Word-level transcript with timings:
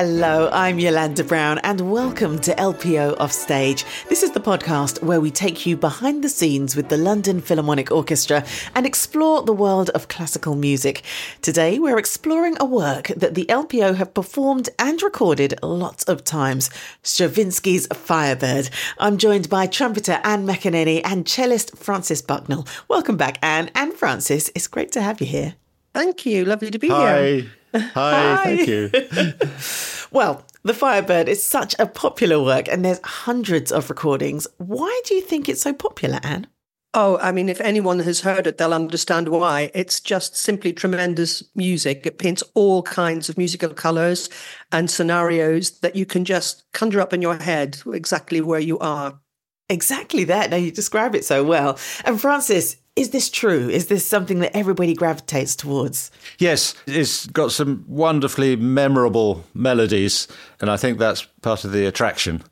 Hello, 0.00 0.48
I'm 0.52 0.78
Yolanda 0.78 1.24
Brown, 1.24 1.58
and 1.64 1.90
welcome 1.90 2.38
to 2.42 2.54
LPO 2.54 3.16
Offstage. 3.18 3.84
This 4.08 4.22
is 4.22 4.30
the 4.30 4.38
podcast 4.38 5.02
where 5.02 5.20
we 5.20 5.32
take 5.32 5.66
you 5.66 5.76
behind 5.76 6.22
the 6.22 6.28
scenes 6.28 6.76
with 6.76 6.88
the 6.88 6.96
London 6.96 7.40
Philharmonic 7.40 7.90
Orchestra 7.90 8.44
and 8.76 8.86
explore 8.86 9.42
the 9.42 9.52
world 9.52 9.90
of 9.90 10.06
classical 10.06 10.54
music. 10.54 11.02
Today, 11.42 11.80
we're 11.80 11.98
exploring 11.98 12.56
a 12.60 12.64
work 12.64 13.08
that 13.08 13.34
the 13.34 13.46
LPO 13.46 13.96
have 13.96 14.14
performed 14.14 14.68
and 14.78 15.02
recorded 15.02 15.58
lots 15.64 16.04
of 16.04 16.22
times 16.22 16.70
Stravinsky's 17.02 17.88
Firebird. 17.88 18.70
I'm 19.00 19.18
joined 19.18 19.48
by 19.48 19.66
trumpeter 19.66 20.20
Anne 20.22 20.46
McAneney 20.46 21.00
and 21.04 21.26
cellist 21.26 21.76
Francis 21.76 22.22
Bucknall. 22.22 22.68
Welcome 22.86 23.16
back, 23.16 23.40
Anne 23.42 23.68
and 23.74 23.92
Francis. 23.92 24.48
It's 24.54 24.68
great 24.68 24.92
to 24.92 25.02
have 25.02 25.20
you 25.20 25.26
here. 25.26 25.56
Thank 25.92 26.24
you. 26.24 26.44
Lovely 26.44 26.70
to 26.70 26.78
be 26.78 26.86
Hi. 26.86 27.30
here. 27.30 27.50
Hi, 27.74 27.90
Hi. 27.94 28.44
thank 28.44 28.68
you. 28.68 28.90
Well, 30.10 30.46
The 30.62 30.72
Firebird 30.72 31.28
is 31.28 31.46
such 31.46 31.74
a 31.78 31.86
popular 31.86 32.42
work 32.42 32.66
and 32.68 32.82
there's 32.82 33.00
hundreds 33.04 33.70
of 33.70 33.90
recordings. 33.90 34.46
Why 34.56 35.02
do 35.04 35.14
you 35.14 35.20
think 35.20 35.48
it's 35.48 35.60
so 35.60 35.74
popular, 35.74 36.18
Anne? 36.22 36.46
Oh, 36.94 37.18
I 37.18 37.32
mean, 37.32 37.50
if 37.50 37.60
anyone 37.60 37.98
has 37.98 38.22
heard 38.22 38.46
it, 38.46 38.56
they'll 38.56 38.72
understand 38.72 39.28
why. 39.28 39.70
It's 39.74 40.00
just 40.00 40.34
simply 40.34 40.72
tremendous 40.72 41.42
music. 41.54 42.06
It 42.06 42.18
paints 42.18 42.42
all 42.54 42.82
kinds 42.82 43.28
of 43.28 43.36
musical 43.36 43.68
colours 43.74 44.30
and 44.72 44.90
scenarios 44.90 45.80
that 45.80 45.94
you 45.94 46.06
can 46.06 46.24
just 46.24 46.64
conjure 46.72 47.02
up 47.02 47.12
in 47.12 47.20
your 47.20 47.36
head 47.36 47.78
exactly 47.92 48.40
where 48.40 48.60
you 48.60 48.78
are. 48.78 49.20
Exactly 49.68 50.24
that. 50.24 50.48
Now 50.48 50.56
you 50.56 50.72
describe 50.72 51.14
it 51.14 51.26
so 51.26 51.44
well. 51.44 51.78
And 52.06 52.18
Francis, 52.18 52.77
is 52.98 53.10
this 53.10 53.30
true? 53.30 53.68
Is 53.68 53.86
this 53.86 54.06
something 54.06 54.40
that 54.40 54.56
everybody 54.56 54.92
gravitates 54.94 55.54
towards? 55.54 56.10
Yes, 56.38 56.74
it's 56.86 57.26
got 57.26 57.52
some 57.52 57.84
wonderfully 57.86 58.56
memorable 58.56 59.44
melodies, 59.54 60.26
and 60.60 60.70
I 60.70 60.76
think 60.76 60.98
that's 60.98 61.22
part 61.42 61.64
of 61.64 61.72
the 61.72 61.86
attraction. 61.86 62.42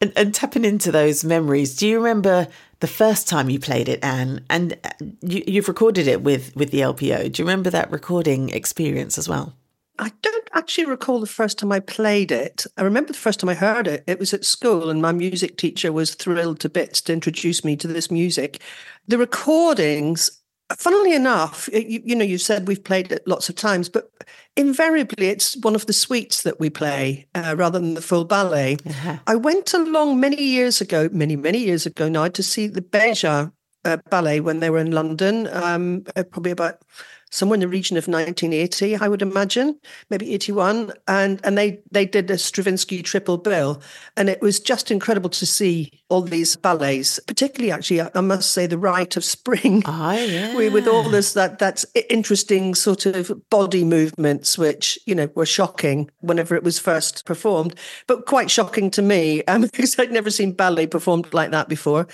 And, 0.00 0.12
and 0.16 0.34
tapping 0.34 0.64
into 0.64 0.90
those 0.90 1.24
memories, 1.24 1.76
do 1.76 1.86
you 1.86 1.98
remember 1.98 2.48
the 2.80 2.86
first 2.86 3.28
time 3.28 3.50
you 3.50 3.60
played 3.60 3.88
it, 3.88 4.02
Anne? 4.02 4.44
And 4.48 4.78
uh, 4.82 4.90
you, 5.20 5.44
you've 5.46 5.68
recorded 5.68 6.08
it 6.08 6.22
with, 6.22 6.56
with 6.56 6.70
the 6.70 6.80
LPO. 6.80 7.32
Do 7.32 7.42
you 7.42 7.46
remember 7.46 7.70
that 7.70 7.90
recording 7.90 8.48
experience 8.48 9.18
as 9.18 9.28
well? 9.28 9.54
I 9.98 10.10
don't 10.22 10.39
actually 10.54 10.86
recall 10.86 11.20
the 11.20 11.26
first 11.26 11.58
time 11.58 11.72
I 11.72 11.80
played 11.80 12.32
it. 12.32 12.66
I 12.76 12.82
remember 12.82 13.12
the 13.12 13.18
first 13.18 13.40
time 13.40 13.50
I 13.50 13.54
heard 13.54 13.86
it. 13.86 14.04
It 14.06 14.18
was 14.18 14.34
at 14.34 14.44
school, 14.44 14.90
and 14.90 15.00
my 15.00 15.12
music 15.12 15.56
teacher 15.56 15.92
was 15.92 16.14
thrilled 16.14 16.60
to 16.60 16.68
bits 16.68 17.00
to 17.02 17.12
introduce 17.12 17.64
me 17.64 17.76
to 17.76 17.88
this 17.88 18.10
music. 18.10 18.60
The 19.06 19.18
recordings, 19.18 20.30
funnily 20.76 21.14
enough, 21.14 21.68
you, 21.72 22.02
you 22.04 22.16
know, 22.16 22.24
you 22.24 22.38
said 22.38 22.68
we've 22.68 22.82
played 22.82 23.12
it 23.12 23.26
lots 23.26 23.48
of 23.48 23.54
times, 23.54 23.88
but 23.88 24.10
invariably 24.56 25.28
it's 25.28 25.56
one 25.58 25.74
of 25.74 25.86
the 25.86 25.92
suites 25.92 26.42
that 26.42 26.60
we 26.60 26.70
play 26.70 27.26
uh, 27.34 27.54
rather 27.56 27.78
than 27.78 27.94
the 27.94 28.02
full 28.02 28.24
ballet. 28.24 28.76
Uh-huh. 28.86 29.18
I 29.26 29.36
went 29.36 29.72
along 29.74 30.20
many 30.20 30.42
years 30.42 30.80
ago, 30.80 31.08
many, 31.12 31.36
many 31.36 31.58
years 31.58 31.86
ago 31.86 32.08
now, 32.08 32.28
to 32.28 32.42
see 32.42 32.66
the 32.66 32.82
Béjart 32.82 33.52
uh, 33.84 33.96
ballet 34.10 34.40
when 34.40 34.60
they 34.60 34.70
were 34.70 34.78
in 34.78 34.90
London, 34.90 35.48
um, 35.52 36.04
uh, 36.16 36.24
probably 36.24 36.52
about 36.52 36.82
somewhere 37.30 37.54
in 37.54 37.60
the 37.60 37.68
region 37.68 37.96
of 37.96 38.08
1980, 38.08 38.96
I 38.96 39.08
would 39.08 39.22
imagine, 39.22 39.78
maybe 40.10 40.34
81. 40.34 40.92
And 41.08 41.40
and 41.44 41.56
they 41.56 41.80
they 41.90 42.04
did 42.04 42.30
a 42.30 42.38
Stravinsky 42.38 43.02
triple 43.02 43.38
bill. 43.38 43.80
And 44.16 44.28
it 44.28 44.40
was 44.40 44.60
just 44.60 44.90
incredible 44.90 45.30
to 45.30 45.46
see 45.46 45.90
all 46.08 46.22
these 46.22 46.56
ballets, 46.56 47.20
particularly 47.20 47.70
actually, 47.70 48.02
I 48.02 48.20
must 48.20 48.50
say, 48.50 48.66
the 48.66 48.78
Rite 48.78 49.16
of 49.16 49.24
Spring. 49.24 49.82
Oh, 49.86 50.12
yeah. 50.12 50.56
We, 50.56 50.68
with 50.68 50.88
all 50.88 51.08
this 51.08 51.32
that 51.34 51.58
that's 51.58 51.86
interesting 52.08 52.74
sort 52.74 53.06
of 53.06 53.30
body 53.50 53.84
movements, 53.84 54.58
which 54.58 54.98
you 55.06 55.14
know 55.14 55.30
were 55.34 55.46
shocking 55.46 56.10
whenever 56.20 56.54
it 56.54 56.64
was 56.64 56.78
first 56.78 57.24
performed, 57.24 57.74
but 58.06 58.26
quite 58.26 58.50
shocking 58.50 58.90
to 58.90 59.02
me 59.02 59.44
um, 59.44 59.62
because 59.72 59.98
I'd 59.98 60.12
never 60.12 60.30
seen 60.30 60.52
ballet 60.52 60.86
performed 60.86 61.32
like 61.32 61.50
that 61.52 61.68
before. 61.68 62.06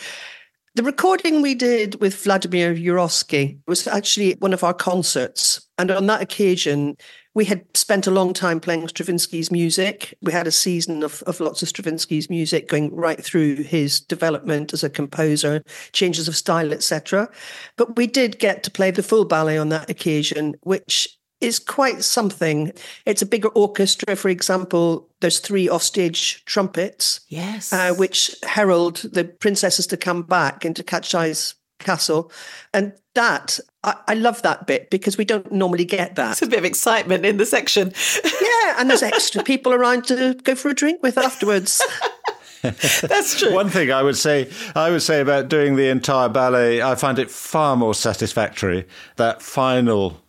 The 0.76 0.82
recording 0.82 1.40
we 1.40 1.54
did 1.54 1.98
with 2.02 2.22
Vladimir 2.22 2.74
Jurowski 2.74 3.56
was 3.66 3.86
actually 3.86 4.34
one 4.40 4.52
of 4.52 4.62
our 4.62 4.74
concerts. 4.74 5.66
And 5.78 5.90
on 5.90 6.04
that 6.08 6.20
occasion, 6.20 6.98
we 7.32 7.46
had 7.46 7.64
spent 7.74 8.06
a 8.06 8.10
long 8.10 8.34
time 8.34 8.60
playing 8.60 8.86
Stravinsky's 8.86 9.50
music. 9.50 10.14
We 10.20 10.32
had 10.32 10.46
a 10.46 10.52
season 10.52 11.02
of, 11.02 11.22
of 11.22 11.40
lots 11.40 11.62
of 11.62 11.70
Stravinsky's 11.70 12.28
music 12.28 12.68
going 12.68 12.94
right 12.94 13.24
through 13.24 13.62
his 13.62 14.00
development 14.00 14.74
as 14.74 14.84
a 14.84 14.90
composer, 14.90 15.62
changes 15.92 16.28
of 16.28 16.36
style, 16.36 16.74
etc. 16.74 17.30
But 17.78 17.96
we 17.96 18.06
did 18.06 18.38
get 18.38 18.62
to 18.64 18.70
play 18.70 18.90
the 18.90 19.02
full 19.02 19.24
ballet 19.24 19.56
on 19.56 19.70
that 19.70 19.88
occasion, 19.88 20.56
which 20.60 21.15
is 21.40 21.58
quite 21.58 22.02
something. 22.02 22.72
It's 23.04 23.22
a 23.22 23.26
bigger 23.26 23.48
orchestra, 23.48 24.16
for 24.16 24.28
example. 24.28 25.08
There's 25.20 25.38
three 25.38 25.68
offstage 25.68 26.44
trumpets, 26.44 27.20
Yes. 27.28 27.72
uh, 27.72 27.92
which 27.94 28.34
herald 28.42 28.96
the 29.12 29.24
princesses 29.24 29.86
to 29.88 29.96
come 29.96 30.22
back 30.22 30.64
into 30.64 30.82
Kashchei's 30.82 31.54
castle. 31.78 32.32
And 32.72 32.92
that, 33.14 33.60
I, 33.84 33.96
I 34.08 34.14
love 34.14 34.40
that 34.42 34.66
bit 34.66 34.88
because 34.90 35.18
we 35.18 35.24
don't 35.26 35.50
normally 35.52 35.84
get 35.84 36.14
that. 36.16 36.32
It's 36.32 36.42
a 36.42 36.46
bit 36.46 36.58
of 36.58 36.64
excitement 36.64 37.26
in 37.26 37.36
the 37.36 37.46
section. 37.46 37.92
yeah, 38.24 38.76
and 38.78 38.88
there's 38.88 39.02
extra 39.14 39.42
people 39.42 39.74
around 39.74 40.04
to 40.06 40.34
go 40.42 40.54
for 40.54 40.70
a 40.70 40.74
drink 40.74 41.02
with 41.02 41.18
afterwards. 41.18 41.82
That's 42.62 43.38
true. 43.38 43.52
One 43.54 43.68
thing 43.68 43.92
I 43.92 44.02
would 44.02 44.16
say, 44.16 44.50
I 44.74 44.90
would 44.90 45.02
say 45.02 45.20
about 45.20 45.48
doing 45.48 45.76
the 45.76 45.88
entire 45.88 46.28
ballet, 46.28 46.82
I 46.82 46.94
find 46.94 47.18
it 47.18 47.30
far 47.30 47.76
more 47.76 47.94
satisfactory 47.94 48.86
that 49.16 49.40
final 49.42 50.20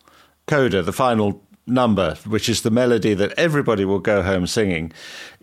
coda, 0.48 0.82
the 0.82 0.92
final 0.92 1.42
number, 1.66 2.16
which 2.26 2.48
is 2.48 2.62
the 2.62 2.70
melody 2.70 3.14
that 3.14 3.32
everybody 3.38 3.84
will 3.84 3.98
go 3.98 4.22
home 4.22 4.46
singing. 4.46 4.92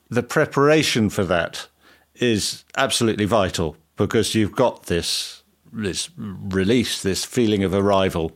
The 0.10 0.24
preparation 0.24 1.10
for 1.10 1.24
that 1.24 1.68
is 2.16 2.66
absolutely 2.76 3.26
vital 3.26 3.78
because 3.96 4.36
you've 4.36 4.56
got 4.56 4.88
this 4.88 5.44
this 5.72 6.10
release, 6.18 7.02
this 7.02 7.26
feeling 7.26 7.64
of 7.64 7.74
arrival. 7.74 8.32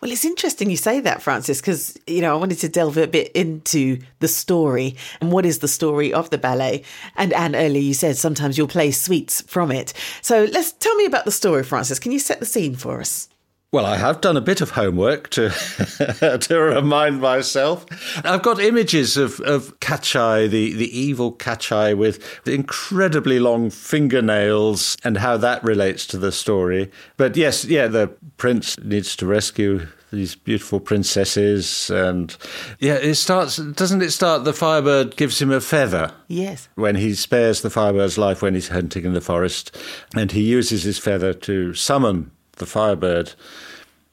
Well, 0.00 0.10
it's 0.10 0.24
interesting 0.24 0.70
you 0.70 0.76
say 0.76 1.00
that, 1.00 1.22
Francis, 1.22 1.60
because, 1.60 1.96
you 2.06 2.20
know, 2.20 2.34
I 2.34 2.38
wanted 2.38 2.58
to 2.58 2.68
delve 2.68 2.96
a 2.96 3.06
bit 3.06 3.32
into 3.32 3.98
the 4.18 4.28
story 4.28 4.96
and 5.20 5.32
what 5.32 5.46
is 5.46 5.60
the 5.60 5.68
story 5.68 6.12
of 6.12 6.30
the 6.30 6.38
ballet. 6.38 6.82
And 7.16 7.32
Anne, 7.32 7.56
earlier 7.56 7.82
you 7.82 7.94
said 7.94 8.16
sometimes 8.16 8.58
you'll 8.58 8.68
play 8.68 8.90
suites 8.90 9.40
from 9.42 9.70
it. 9.70 9.92
So 10.20 10.44
let's 10.52 10.72
tell 10.72 10.94
me 10.96 11.06
about 11.06 11.24
the 11.24 11.32
story, 11.32 11.62
Francis. 11.62 11.98
Can 11.98 12.12
you 12.12 12.18
set 12.18 12.40
the 12.40 12.46
scene 12.46 12.76
for 12.76 13.00
us? 13.00 13.28
Well, 13.74 13.86
I 13.86 13.96
have 13.96 14.20
done 14.20 14.36
a 14.36 14.40
bit 14.40 14.60
of 14.60 14.70
homework 14.70 15.30
to 15.30 15.50
to 16.42 16.60
remind 16.60 17.20
myself. 17.20 17.84
I've 18.24 18.44
got 18.44 18.60
images 18.60 19.16
of 19.16 19.40
of 19.40 19.80
Kashchei, 19.80 20.48
the 20.48 20.74
the 20.74 20.96
evil 20.96 21.32
Kashchei 21.32 21.96
with 21.96 22.46
incredibly 22.46 23.40
long 23.40 23.70
fingernails, 23.70 24.96
and 25.02 25.18
how 25.18 25.36
that 25.38 25.64
relates 25.64 26.06
to 26.06 26.18
the 26.18 26.30
story. 26.30 26.88
But 27.16 27.36
yes, 27.36 27.64
yeah, 27.64 27.88
the 27.88 28.14
prince 28.36 28.78
needs 28.78 29.16
to 29.16 29.26
rescue 29.26 29.88
these 30.12 30.36
beautiful 30.36 30.78
princesses, 30.78 31.90
and 31.90 32.36
yeah, 32.78 32.94
it 32.94 33.16
starts. 33.16 33.56
Doesn't 33.56 34.02
it 34.02 34.12
start? 34.12 34.44
The 34.44 34.52
Firebird 34.52 35.16
gives 35.16 35.42
him 35.42 35.50
a 35.50 35.60
feather 35.60 36.12
Yes. 36.28 36.68
when 36.76 36.94
he 36.94 37.12
spares 37.16 37.62
the 37.62 37.70
Firebird's 37.70 38.18
life 38.18 38.40
when 38.40 38.54
he's 38.54 38.68
hunting 38.68 39.04
in 39.04 39.14
the 39.14 39.20
forest, 39.20 39.76
and 40.14 40.30
he 40.30 40.42
uses 40.42 40.84
his 40.84 41.00
feather 41.00 41.34
to 41.34 41.74
summon 41.74 42.30
the 42.56 42.66
Firebird, 42.66 43.34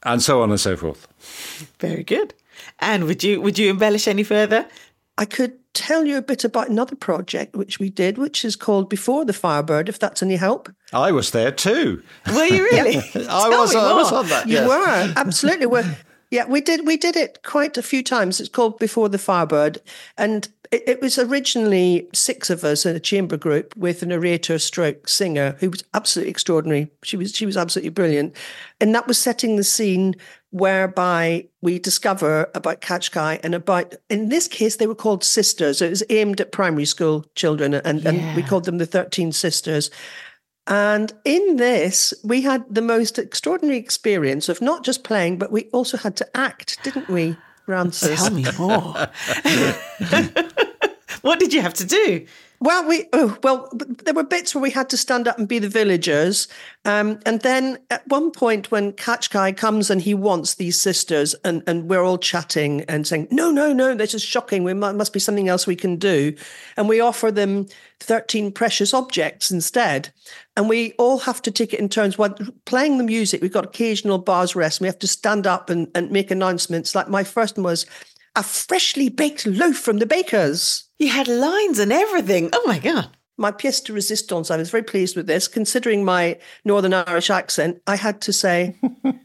and 0.03 0.21
so 0.21 0.41
on 0.41 0.49
and 0.49 0.59
so 0.59 0.75
forth. 0.75 1.07
Very 1.79 2.03
good. 2.03 2.33
And 2.79 3.05
would 3.05 3.23
you 3.23 3.41
would 3.41 3.57
you 3.57 3.69
embellish 3.69 4.07
any 4.07 4.23
further? 4.23 4.67
I 5.17 5.25
could 5.25 5.53
tell 5.73 6.05
you 6.05 6.17
a 6.17 6.21
bit 6.21 6.43
about 6.43 6.69
another 6.69 6.95
project 6.95 7.55
which 7.55 7.79
we 7.79 7.89
did, 7.89 8.17
which 8.17 8.43
is 8.43 8.55
called 8.55 8.89
Before 8.89 9.23
the 9.23 9.33
Firebird, 9.33 9.87
if 9.87 9.99
that's 9.99 10.23
any 10.23 10.35
help. 10.35 10.69
I 10.91 11.11
was 11.11 11.31
there 11.31 11.51
too. 11.51 12.01
Were 12.33 12.45
you 12.45 12.63
really? 12.63 12.97
I 13.15 13.49
Tell 13.49 13.49
was. 13.61 13.73
me 13.73 13.79
I 13.79 13.93
was 13.93 14.11
on 14.11 14.27
that. 14.29 14.47
You 14.47 14.55
yes. 14.55 14.67
were 14.67 15.13
absolutely 15.15 15.67
were. 15.67 15.85
Yeah, 16.31 16.45
we 16.47 16.61
did. 16.61 16.87
We 16.87 16.95
did 16.95 17.17
it 17.17 17.43
quite 17.43 17.77
a 17.77 17.83
few 17.83 18.01
times. 18.01 18.39
It's 18.39 18.47
called 18.47 18.79
Before 18.79 19.09
the 19.09 19.17
Firebird, 19.17 19.81
and 20.17 20.47
it, 20.71 20.81
it 20.87 21.01
was 21.01 21.19
originally 21.19 22.07
six 22.13 22.49
of 22.49 22.63
us 22.63 22.85
in 22.85 22.95
a 22.95 23.01
chamber 23.01 23.35
group 23.35 23.75
with 23.75 24.01
an 24.01 24.13
a 24.13 24.15
narrator, 24.15 24.57
stroke 24.57 25.09
singer, 25.09 25.57
who 25.59 25.69
was 25.69 25.83
absolutely 25.93 26.31
extraordinary. 26.31 26.89
She 27.03 27.17
was 27.17 27.35
she 27.35 27.45
was 27.45 27.57
absolutely 27.57 27.89
brilliant, 27.89 28.33
and 28.79 28.95
that 28.95 29.07
was 29.07 29.17
setting 29.17 29.57
the 29.57 29.63
scene 29.65 30.15
whereby 30.51 31.47
we 31.61 31.79
discover 31.79 32.49
about 32.55 32.79
Kashchei 32.79 33.39
and 33.43 33.53
about 33.53 33.95
in 34.09 34.29
this 34.29 34.47
case 34.47 34.77
they 34.77 34.87
were 34.87 34.95
called 34.95 35.25
sisters. 35.25 35.81
It 35.81 35.89
was 35.89 36.03
aimed 36.09 36.39
at 36.39 36.53
primary 36.53 36.85
school 36.85 37.25
children, 37.35 37.73
and, 37.73 38.05
and 38.05 38.35
we 38.37 38.41
called 38.41 38.63
them 38.63 38.77
the 38.77 38.85
Thirteen 38.85 39.33
Sisters. 39.33 39.91
And 40.67 41.11
in 41.25 41.57
this, 41.57 42.13
we 42.23 42.41
had 42.41 42.63
the 42.69 42.81
most 42.81 43.17
extraordinary 43.17 43.77
experience 43.77 44.47
of 44.47 44.61
not 44.61 44.83
just 44.83 45.03
playing, 45.03 45.37
but 45.37 45.51
we 45.51 45.63
also 45.73 45.97
had 45.97 46.15
to 46.17 46.37
act, 46.37 46.81
didn't 46.83 47.09
we, 47.09 47.35
Francis? 47.65 48.21
Tell 48.21 48.31
me 48.31 48.45
more. 48.57 49.07
what 51.21 51.39
did 51.39 51.53
you 51.53 51.61
have 51.61 51.73
to 51.75 51.85
do? 51.85 52.25
Well, 52.63 52.87
we 52.87 53.07
oh, 53.11 53.39
well 53.41 53.71
there 53.73 54.13
were 54.13 54.23
bits 54.23 54.53
where 54.53 54.61
we 54.61 54.69
had 54.69 54.87
to 54.89 54.97
stand 54.97 55.27
up 55.27 55.39
and 55.39 55.47
be 55.47 55.57
the 55.57 55.67
villagers, 55.67 56.47
um, 56.85 57.19
and 57.25 57.41
then 57.41 57.79
at 57.89 58.07
one 58.07 58.29
point 58.29 58.69
when 58.69 58.93
Kashchei 58.93 59.57
comes 59.57 59.89
and 59.89 59.99
he 59.99 60.13
wants 60.13 60.53
these 60.53 60.79
sisters, 60.79 61.33
and 61.43 61.63
and 61.65 61.89
we're 61.89 62.03
all 62.03 62.19
chatting 62.19 62.81
and 62.81 63.07
saying, 63.07 63.29
"No, 63.31 63.49
no, 63.49 63.73
no, 63.73 63.95
this 63.95 64.13
is 64.13 64.21
shocking. 64.21 64.63
We 64.63 64.75
must, 64.75 64.95
must 64.95 65.11
be 65.11 65.19
something 65.19 65.49
else 65.49 65.65
we 65.65 65.75
can 65.75 65.95
do," 65.95 66.35
and 66.77 66.87
we 66.87 66.99
offer 66.99 67.31
them 67.31 67.65
thirteen 67.99 68.51
precious 68.51 68.93
objects 68.93 69.49
instead, 69.49 70.13
and 70.55 70.69
we 70.69 70.93
all 70.99 71.17
have 71.17 71.41
to 71.41 71.51
take 71.51 71.73
it 71.73 71.79
in 71.79 71.89
turns. 71.89 72.19
While 72.19 72.35
playing 72.65 72.99
the 72.99 73.03
music, 73.03 73.41
we've 73.41 73.51
got 73.51 73.65
occasional 73.65 74.19
bars 74.19 74.55
rest. 74.55 74.79
And 74.79 74.85
we 74.85 74.89
have 74.89 74.99
to 74.99 75.07
stand 75.07 75.47
up 75.47 75.71
and, 75.71 75.87
and 75.95 76.11
make 76.11 76.29
announcements. 76.29 76.93
Like 76.93 77.09
my 77.09 77.23
first 77.23 77.57
one 77.57 77.63
was 77.63 77.87
a 78.35 78.43
freshly 78.43 79.09
baked 79.09 79.45
loaf 79.45 79.77
from 79.77 79.97
the 79.97 80.05
baker's. 80.05 80.85
You 80.99 81.09
had 81.09 81.27
lines 81.27 81.79
and 81.79 81.91
everything. 81.91 82.49
Oh 82.53 82.63
my 82.65 82.79
God. 82.79 83.09
My 83.37 83.51
pièce 83.51 83.83
de 83.83 83.93
résistance, 83.93 84.51
I 84.51 84.57
was 84.57 84.69
very 84.69 84.83
pleased 84.83 85.15
with 85.15 85.25
this. 85.25 85.47
Considering 85.47 86.05
my 86.05 86.37
Northern 86.63 86.93
Irish 86.93 87.29
accent, 87.29 87.81
I 87.87 87.95
had 87.95 88.21
to 88.21 88.33
say, 88.33 88.75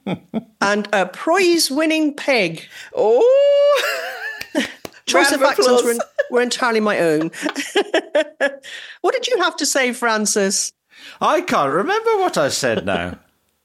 and 0.61 0.89
a 0.93 1.07
prize 1.07 1.71
winning 1.71 2.15
peg. 2.15 2.65
Oh. 2.95 3.83
Choice 5.07 5.33
of, 5.33 5.43
of 5.43 5.49
accents 5.49 5.85
were, 5.85 5.97
were 6.31 6.41
entirely 6.41 6.81
my 6.81 6.99
own. 6.99 7.31
what 9.03 9.15
did 9.15 9.27
you 9.29 9.39
have 9.43 9.57
to 9.57 9.67
say, 9.67 9.93
Francis? 9.93 10.73
I 11.21 11.43
can't 11.43 11.73
remember 11.73 12.17
what 12.17 12.39
I 12.39 12.49
said 12.49 12.87
now. 12.87 13.19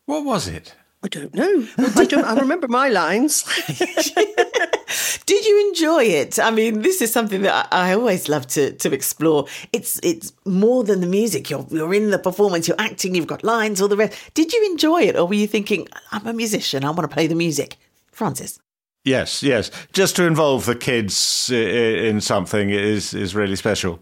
what 0.05 0.25
was 0.25 0.47
it? 0.47 0.75
I 1.03 1.07
don't 1.07 1.33
know. 1.33 1.67
I 1.95 2.05
don't. 2.05 2.25
I 2.25 2.39
remember 2.39 2.67
my 2.67 2.89
lines. 2.89 3.43
Did 5.25 5.45
you 5.45 5.67
enjoy 5.69 6.03
it? 6.03 6.37
I 6.37 6.51
mean, 6.51 6.81
this 6.81 7.01
is 7.01 7.11
something 7.11 7.41
that 7.41 7.67
I 7.71 7.93
always 7.93 8.29
love 8.29 8.45
to 8.47 8.73
to 8.73 8.93
explore. 8.93 9.47
It's 9.73 9.99
it's 10.03 10.31
more 10.45 10.83
than 10.83 11.01
the 11.01 11.07
music. 11.07 11.49
You're 11.49 11.65
you're 11.71 11.93
in 11.93 12.11
the 12.11 12.19
performance. 12.19 12.67
You're 12.67 12.79
acting. 12.79 13.15
You've 13.15 13.25
got 13.25 13.43
lines. 13.43 13.81
All 13.81 13.87
the 13.87 13.97
rest. 13.97 14.13
Did 14.35 14.53
you 14.53 14.63
enjoy 14.71 15.01
it, 15.01 15.15
or 15.15 15.25
were 15.25 15.33
you 15.33 15.47
thinking, 15.47 15.87
I'm 16.11 16.27
a 16.27 16.33
musician. 16.33 16.83
I 16.83 16.91
want 16.91 17.09
to 17.09 17.13
play 17.13 17.25
the 17.25 17.35
music, 17.35 17.77
Francis? 18.11 18.59
Yes, 19.03 19.41
yes. 19.41 19.71
Just 19.93 20.15
to 20.17 20.25
involve 20.25 20.65
the 20.65 20.75
kids 20.75 21.49
in 21.49 22.21
something 22.21 22.69
is 22.69 23.15
is 23.15 23.33
really 23.33 23.55
special. 23.55 23.99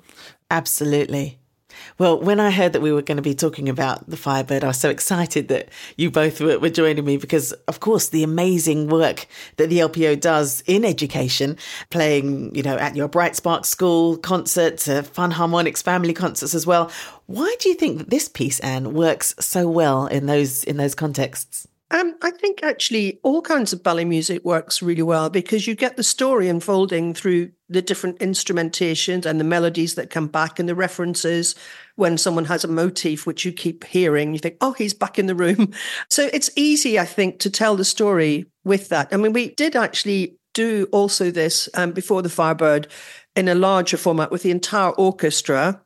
Absolutely. 0.52 1.39
Well, 1.98 2.20
when 2.20 2.40
I 2.40 2.52
heard 2.52 2.74
that 2.74 2.82
we 2.82 2.92
were 2.92 3.02
going 3.02 3.18
to 3.18 3.24
be 3.24 3.34
talking 3.34 3.70
about 3.70 4.10
the 4.10 4.18
Firebird, 4.18 4.64
I 4.64 4.68
was 4.68 4.78
so 4.78 4.90
excited 4.90 5.48
that 5.48 5.70
you 5.98 6.12
both 6.12 6.40
were, 6.40 6.60
were, 6.60 6.70
joining 6.70 7.06
me 7.06 7.18
because, 7.18 7.52
of 7.68 7.80
course, 7.80 8.10
the 8.10 8.24
amazing 8.24 8.88
work 8.88 9.28
that 9.58 9.70
the 9.70 9.80
LPO 9.80 10.20
does 10.20 10.62
in 10.68 10.86
education, 10.86 11.58
playing, 11.90 12.54
you 12.54 12.64
know, 12.64 12.78
at 12.78 12.96
your 12.96 13.08
Bright 13.08 13.36
Spark 13.36 13.66
School 13.66 14.18
concerts, 14.18 14.88
uh, 14.88 15.02
FUNharmonics 15.02 15.82
family 15.84 16.14
concerts 16.14 16.54
as 16.54 16.68
well. 16.68 16.92
Why 17.26 17.56
do 17.60 17.70
you 17.70 17.76
think 17.76 17.98
that 17.98 18.10
this 18.10 18.28
piece, 18.28 18.60
Anne, 18.60 18.94
works 18.94 19.36
so 19.40 19.70
well 19.70 20.08
in 20.08 20.26
those 20.26 20.64
in 20.64 20.78
those 20.78 20.96
contexts? 20.96 21.69
Um, 21.92 22.16
I 22.22 22.30
think 22.30 22.62
actually 22.62 23.20
all 23.24 23.42
kinds 23.42 23.74
of 23.74 23.82
ballet 23.82 24.06
music 24.06 24.46
works 24.46 24.82
really 24.82 25.02
well 25.02 25.30
because 25.30 25.66
you 25.66 25.74
get 25.74 25.98
the 25.98 26.04
story 26.04 26.48
unfolding 26.48 27.16
through 27.16 27.52
the 27.68 27.82
different 27.82 28.20
instrumentations 28.20 29.26
and 29.26 29.40
the 29.40 29.44
melodies 29.44 29.96
that 29.96 30.12
come 30.12 30.28
back 30.28 30.60
and 30.60 30.70
the 30.70 30.76
references 30.76 31.56
when 31.96 32.18
someone 32.18 32.46
has 32.46 32.64
a 32.64 32.68
motif 32.68 33.26
which 33.26 33.44
you 33.44 33.52
keep 33.52 33.84
hearing. 33.86 34.34
You 34.34 34.40
think, 34.40 34.58
oh, 34.62 34.74
he's 34.74 34.94
back 34.94 35.18
in 35.18 35.26
the 35.26 35.36
room. 35.36 35.74
So 36.10 36.30
it's 36.34 36.50
easy, 36.56 37.00
I 37.00 37.06
think, 37.06 37.40
to 37.40 37.50
tell 37.50 37.76
the 37.76 37.86
story 37.86 38.46
with 38.64 38.90
that. 38.90 39.10
I 39.12 39.18
mean, 39.18 39.34
we 39.34 39.50
did 39.50 39.76
actually 39.76 40.38
do 40.54 40.88
also 40.92 41.32
this 41.32 41.70
um, 41.76 41.92
before 41.92 42.22
the 42.22 42.30
Firebird 42.30 42.88
in 43.36 43.48
a 43.48 43.56
larger 43.56 43.98
format 43.98 44.32
with 44.32 44.44
the 44.44 44.52
entire 44.52 44.92
orchestra. 44.92 45.82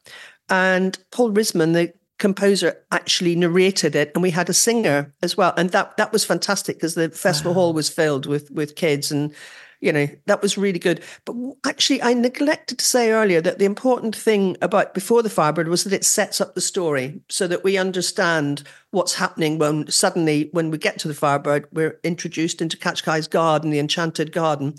And 0.49 0.97
Paul 1.11 1.31
Rissmann, 1.31 1.73
the 1.73 1.93
composer 2.19 2.77
actually 2.91 3.35
narrated 3.35 3.95
it 3.95 4.11
and 4.13 4.21
we 4.21 4.31
had 4.31 4.49
a 4.49 4.53
singer 4.53 5.13
as 5.21 5.35
well. 5.35 5.53
And 5.57 5.71
that 5.71 5.97
that 5.97 6.11
was 6.13 6.25
fantastic 6.25 6.77
because 6.77 6.95
the 6.95 7.09
festival 7.09 7.53
wow. 7.53 7.55
hall 7.55 7.73
was 7.73 7.89
filled 7.89 8.25
with 8.25 8.51
with 8.51 8.75
kids 8.75 9.11
and 9.11 9.33
you 9.81 9.91
know 9.91 10.07
that 10.27 10.41
was 10.41 10.57
really 10.57 10.79
good. 10.79 11.03
But 11.25 11.35
actually 11.65 12.01
i 12.01 12.13
neglected 12.13 12.79
to 12.79 12.85
say 12.85 13.11
earlier 13.11 13.41
that 13.41 13.59
the 13.59 13.65
important 13.65 14.15
thing 14.15 14.55
about 14.61 14.93
before 14.93 15.23
the 15.23 15.29
firebird 15.29 15.67
was 15.67 15.83
that 15.83 15.93
it 15.93 16.05
sets 16.05 16.39
up 16.39 16.55
the 16.55 16.61
story 16.61 17.21
so 17.29 17.47
that 17.47 17.63
we 17.63 17.77
understand 17.77 18.63
what's 18.91 19.15
happening 19.15 19.57
when 19.57 19.89
suddenly 19.89 20.49
when 20.51 20.71
we 20.71 20.77
get 20.77 20.99
to 20.99 21.07
the 21.07 21.13
firebird 21.13 21.67
we're 21.71 21.99
introduced 22.03 22.61
into 22.61 22.77
Kashchei's 22.77 23.27
garden 23.27 23.71
the 23.71 23.79
enchanted 23.79 24.31
garden. 24.31 24.75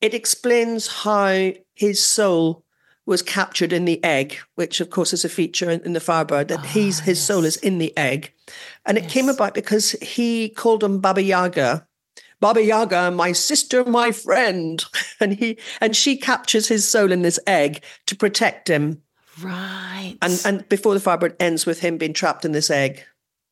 It 0.00 0.12
explains 0.12 0.86
how 0.86 1.52
his 1.74 2.02
soul 2.02 2.64
was 3.06 3.22
captured 3.22 3.72
in 3.72 3.84
the 3.84 4.02
egg, 4.02 4.38
which 4.54 4.80
of 4.80 4.90
course 4.90 5.12
is 5.12 5.24
a 5.24 5.28
feature 5.28 5.70
in, 5.70 5.80
in 5.82 5.92
the 5.92 6.00
Firebird, 6.00 6.48
that 6.48 6.60
oh, 6.60 6.62
he's 6.62 7.00
his 7.00 7.18
yes. 7.18 7.26
soul 7.26 7.44
is 7.44 7.56
in 7.56 7.78
the 7.78 7.96
egg. 7.96 8.32
And 8.86 8.96
it 8.96 9.04
yes. 9.04 9.12
came 9.12 9.28
about 9.28 9.54
because 9.54 9.92
he 10.02 10.48
called 10.48 10.82
him 10.82 11.00
Baba 11.00 11.22
Yaga. 11.22 11.86
Baba 12.40 12.62
Yaga, 12.62 13.10
my 13.10 13.32
sister, 13.32 13.84
my 13.84 14.10
friend. 14.10 14.84
And 15.20 15.34
he 15.34 15.58
and 15.80 15.94
she 15.94 16.16
captures 16.16 16.66
his 16.66 16.86
soul 16.86 17.12
in 17.12 17.22
this 17.22 17.38
egg 17.46 17.82
to 18.06 18.16
protect 18.16 18.68
him. 18.68 19.00
Right. 19.40 20.16
And 20.20 20.42
and 20.44 20.68
before 20.68 20.92
the 20.92 21.00
Firebird 21.00 21.36
ends 21.40 21.64
with 21.64 21.80
him 21.80 21.98
being 21.98 22.12
trapped 22.12 22.44
in 22.44 22.52
this 22.52 22.68
egg 22.68 23.04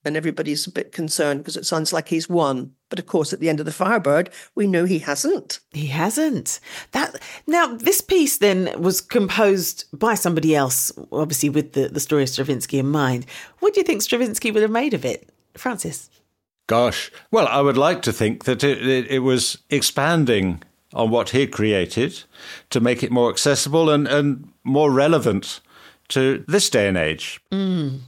and 0.04 0.16
everybody's 0.16 0.66
a 0.66 0.72
bit 0.72 0.92
concerned 0.92 1.40
because 1.40 1.56
it 1.56 1.66
sounds 1.66 1.92
like 1.92 2.08
he's 2.08 2.28
won. 2.28 2.72
But 2.88 2.98
of 2.98 3.06
course, 3.06 3.32
at 3.32 3.40
the 3.40 3.48
end 3.48 3.60
of 3.60 3.66
the 3.66 3.72
Firebird, 3.72 4.30
we 4.54 4.66
know 4.66 4.84
he 4.84 4.98
hasn't. 4.98 5.60
He 5.70 5.86
hasn't. 5.86 6.60
That 6.92 7.20
now 7.46 7.74
this 7.76 8.00
piece 8.00 8.38
then 8.38 8.70
was 8.80 9.00
composed 9.00 9.84
by 9.92 10.14
somebody 10.14 10.54
else, 10.54 10.92
obviously 11.10 11.48
with 11.48 11.72
the, 11.72 11.88
the 11.88 12.00
story 12.00 12.24
of 12.24 12.28
Stravinsky 12.28 12.78
in 12.78 12.88
mind. 12.88 13.26
What 13.60 13.74
do 13.74 13.80
you 13.80 13.84
think 13.84 14.02
Stravinsky 14.02 14.50
would 14.50 14.62
have 14.62 14.70
made 14.70 14.94
of 14.94 15.04
it, 15.04 15.30
Francis? 15.54 16.10
Gosh, 16.66 17.10
well, 17.30 17.48
I 17.48 17.60
would 17.60 17.76
like 17.76 18.02
to 18.02 18.12
think 18.12 18.44
that 18.44 18.62
it, 18.62 18.86
it, 18.86 19.06
it 19.08 19.18
was 19.20 19.58
expanding 19.70 20.62
on 20.94 21.10
what 21.10 21.30
he 21.30 21.46
created 21.46 22.22
to 22.70 22.80
make 22.80 23.02
it 23.02 23.10
more 23.10 23.30
accessible 23.30 23.88
and, 23.90 24.06
and 24.06 24.52
more 24.62 24.90
relevant 24.90 25.60
to 26.08 26.44
this 26.46 26.68
day 26.68 26.88
and 26.88 26.98
age. 26.98 27.40
Mm 27.50 28.00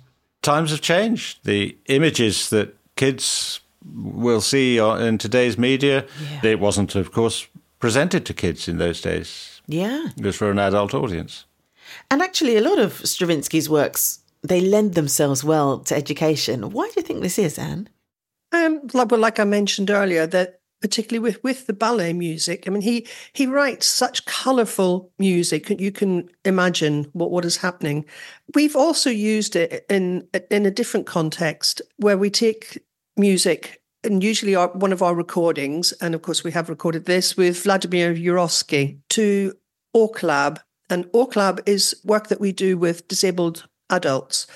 times 0.44 0.70
have 0.70 0.80
changed. 0.80 1.44
The 1.44 1.76
images 1.86 2.50
that 2.50 2.76
kids 2.96 3.60
will 3.94 4.40
see 4.40 4.78
in 4.78 5.18
today's 5.18 5.58
media, 5.58 6.06
yeah. 6.30 6.50
it 6.52 6.60
wasn't, 6.60 6.94
of 6.94 7.10
course, 7.10 7.48
presented 7.78 8.24
to 8.26 8.34
kids 8.34 8.68
in 8.68 8.78
those 8.78 9.00
days. 9.00 9.60
Yeah. 9.66 10.08
It 10.16 10.24
was 10.24 10.36
for 10.36 10.50
an 10.50 10.58
adult 10.58 10.94
audience. 10.94 11.44
And 12.10 12.22
actually, 12.22 12.56
a 12.56 12.62
lot 12.62 12.78
of 12.78 12.92
Stravinsky's 13.04 13.68
works, 13.68 14.20
they 14.42 14.60
lend 14.60 14.94
themselves 14.94 15.42
well 15.44 15.78
to 15.80 15.94
education. 15.94 16.70
Why 16.70 16.86
do 16.88 16.94
you 16.96 17.02
think 17.02 17.22
this 17.22 17.38
is, 17.38 17.58
Anne? 17.58 17.88
Um, 18.52 18.80
well, 18.92 19.18
like 19.18 19.40
I 19.40 19.44
mentioned 19.44 19.90
earlier, 19.90 20.26
that 20.28 20.60
particularly 20.84 21.18
with, 21.18 21.42
with 21.42 21.66
the 21.66 21.72
ballet 21.72 22.12
music. 22.12 22.64
I 22.66 22.70
mean, 22.70 22.82
he 22.82 23.06
he 23.32 23.46
writes 23.46 23.86
such 23.86 24.26
colourful 24.26 25.10
music. 25.18 25.70
You 25.70 25.90
can 25.90 26.28
imagine 26.44 27.06
what, 27.14 27.30
what 27.30 27.46
is 27.46 27.56
happening. 27.56 28.04
We've 28.54 28.76
also 28.76 29.08
used 29.08 29.56
it 29.56 29.86
in 29.88 30.28
in 30.50 30.66
a 30.66 30.70
different 30.70 31.06
context 31.06 31.80
where 31.96 32.18
we 32.18 32.28
take 32.28 32.84
music 33.16 33.80
and 34.02 34.22
usually 34.22 34.54
our, 34.54 34.68
one 34.68 34.92
of 34.92 35.00
our 35.00 35.14
recordings, 35.14 35.92
and 36.02 36.14
of 36.14 36.20
course 36.20 36.44
we 36.44 36.52
have 36.52 36.68
recorded 36.68 37.06
this 37.06 37.34
with 37.34 37.62
Vladimir 37.62 38.14
Jurowski 38.14 38.98
to 39.08 39.54
OrchLab. 39.96 40.58
And 40.90 41.06
OrchLab 41.12 41.66
is 41.66 41.96
work 42.04 42.28
that 42.28 42.42
we 42.42 42.52
do 42.52 42.76
with 42.76 43.08
disabled 43.08 43.66
adults. 43.88 44.46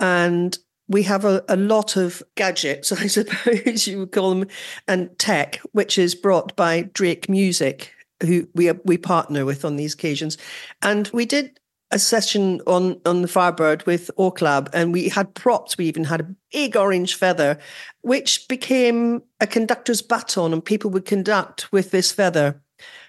And 0.00 0.58
we 0.88 1.02
have 1.04 1.24
a, 1.24 1.44
a 1.48 1.56
lot 1.56 1.96
of 1.96 2.22
gadgets, 2.34 2.92
I 2.92 3.06
suppose 3.06 3.86
you 3.86 4.00
would 4.00 4.12
call 4.12 4.30
them, 4.30 4.48
and 4.86 5.16
tech, 5.18 5.60
which 5.72 5.98
is 5.98 6.14
brought 6.14 6.56
by 6.56 6.82
Drake 6.92 7.28
Music, 7.28 7.92
who 8.22 8.48
we 8.54 8.70
we 8.84 8.98
partner 8.98 9.44
with 9.44 9.64
on 9.64 9.76
these 9.76 9.94
occasions. 9.94 10.38
And 10.82 11.08
we 11.12 11.26
did 11.26 11.60
a 11.90 11.98
session 11.98 12.60
on 12.66 13.00
on 13.04 13.22
the 13.22 13.28
Firebird 13.28 13.86
with 13.86 14.10
OrchLab, 14.18 14.68
and 14.72 14.92
we 14.92 15.08
had 15.08 15.34
props. 15.34 15.78
We 15.78 15.86
even 15.86 16.04
had 16.04 16.20
a 16.20 16.34
big 16.52 16.76
orange 16.76 17.14
feather, 17.14 17.58
which 18.02 18.48
became 18.48 19.22
a 19.40 19.46
conductor's 19.46 20.02
baton, 20.02 20.52
and 20.52 20.64
people 20.64 20.90
would 20.90 21.04
conduct 21.04 21.70
with 21.72 21.90
this 21.90 22.12
feather. 22.12 22.62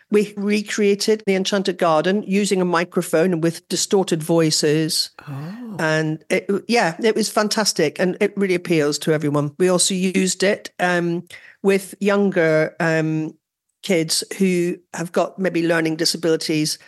We 0.10 0.34
recreated 0.38 1.24
the 1.26 1.36
Enchanted 1.36 1.78
Garden 1.78 2.24
using 2.24 2.62
a 2.62 2.66
microphone 2.66 3.34
and 3.34 3.44
with 3.44 3.68
distorted 3.68 4.24
voices. 4.24 5.10
Oh. 5.28 5.76
And 5.80 6.24
it, 6.30 6.50
yeah, 6.68 6.96
it 7.04 7.16
was 7.16 7.30
fantastic 7.30 8.00
and 8.00 8.18
it 8.22 8.34
really 8.38 8.56
appeals 8.56 8.98
to 9.00 9.12
everyone. 9.12 9.54
We 9.58 9.68
also 9.68 9.94
used 9.94 10.44
it 10.44 10.72
um, 10.80 11.28
with 11.62 11.94
younger 12.00 12.76
um, 12.80 13.38
kids 13.84 14.24
who 14.38 14.78
have 14.94 15.12
got 15.12 15.40
maybe 15.40 15.68
learning 15.68 15.98
disabilities. 15.98 16.80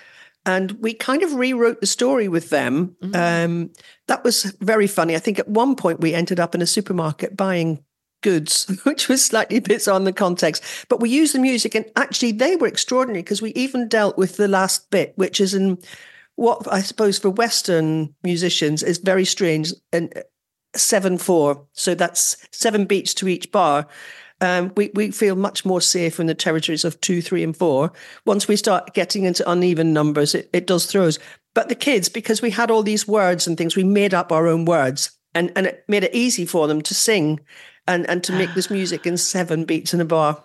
And 0.46 0.72
we 0.80 0.94
kind 0.94 1.22
of 1.22 1.34
rewrote 1.34 1.82
the 1.82 1.88
story 1.88 2.30
with 2.30 2.50
them. 2.50 2.96
Mm. 3.04 3.46
Um, 3.46 3.72
that 4.08 4.24
was 4.24 4.44
very 4.62 4.88
funny. 4.88 5.16
I 5.16 5.20
think 5.20 5.40
at 5.40 5.48
one 5.48 5.76
point 5.76 6.00
we 6.00 6.14
ended 6.14 6.40
up 6.40 6.56
in 6.56 6.62
a 6.62 6.68
supermarket 6.68 7.36
buying 7.36 7.84
goods, 8.22 8.66
which 8.84 9.08
was 9.08 9.24
slightly 9.24 9.60
bizarre 9.60 9.98
in 9.98 10.04
the 10.04 10.14
context. 10.14 10.64
But 10.90 11.00
we 11.00 11.10
used 11.10 11.34
the 11.34 11.40
music, 11.40 11.76
and 11.76 11.86
actually, 11.96 12.34
they 12.34 12.56
were 12.56 12.68
extraordinary 12.68 13.22
because 13.22 13.42
we 13.42 13.52
even 13.54 13.88
dealt 13.88 14.18
with 14.18 14.38
the 14.38 14.48
last 14.48 14.90
bit, 14.92 15.14
which 15.16 15.40
is 15.40 15.54
in 15.54 15.78
what 16.36 16.72
I 16.72 16.82
suppose 16.82 17.20
for 17.20 17.30
Western 17.30 18.16
musicians 18.24 18.82
is 18.82 18.98
very 18.98 19.26
strange 19.26 19.74
and 19.92 20.16
uh, 20.18 20.22
seven 20.76 21.18
four. 21.18 21.66
So 21.74 21.96
that's 21.96 22.38
seven 22.52 22.86
beats 22.86 23.14
to 23.16 23.28
each 23.28 23.52
bar. 23.52 23.88
Um, 24.42 24.72
we, 24.78 24.90
we 24.94 25.12
feel 25.12 25.36
much 25.36 25.66
more 25.66 25.82
safe 25.82 26.18
in 26.18 26.28
the 26.28 26.34
territories 26.34 26.86
of 26.86 27.02
two, 27.02 27.22
three, 27.22 27.44
and 27.44 27.56
four. 27.56 27.92
Once 28.26 28.48
we 28.48 28.56
start 28.56 28.94
getting 28.94 29.26
into 29.26 29.50
uneven 29.50 29.92
numbers, 29.92 30.34
it, 30.34 30.50
it 30.54 30.66
does 30.66 30.86
throw 30.86 31.08
us. 31.08 31.20
But 31.54 31.68
the 31.68 31.76
kids, 31.76 32.08
because 32.08 32.42
we 32.42 32.52
had 32.52 32.72
all 32.72 32.84
these 32.84 33.06
words 33.06 33.48
and 33.48 33.58
things, 33.58 33.76
we 33.76 33.84
made 33.84 34.14
up 34.14 34.32
our 34.32 34.48
own 34.48 34.64
words 34.64 35.12
and, 35.36 35.52
and 35.56 35.66
it 35.66 35.84
made 35.88 36.04
it 36.04 36.16
easy 36.16 36.46
for 36.46 36.68
them 36.68 36.82
to 36.84 36.94
sing 36.94 37.40
and, 37.90 38.10
and 38.10 38.24
to 38.24 38.32
make 38.32 38.54
this 38.54 38.70
music 38.70 39.06
in 39.06 39.18
seven 39.18 39.66
beats 39.66 39.94
in 39.94 40.00
a 40.00 40.06
bar. 40.06 40.44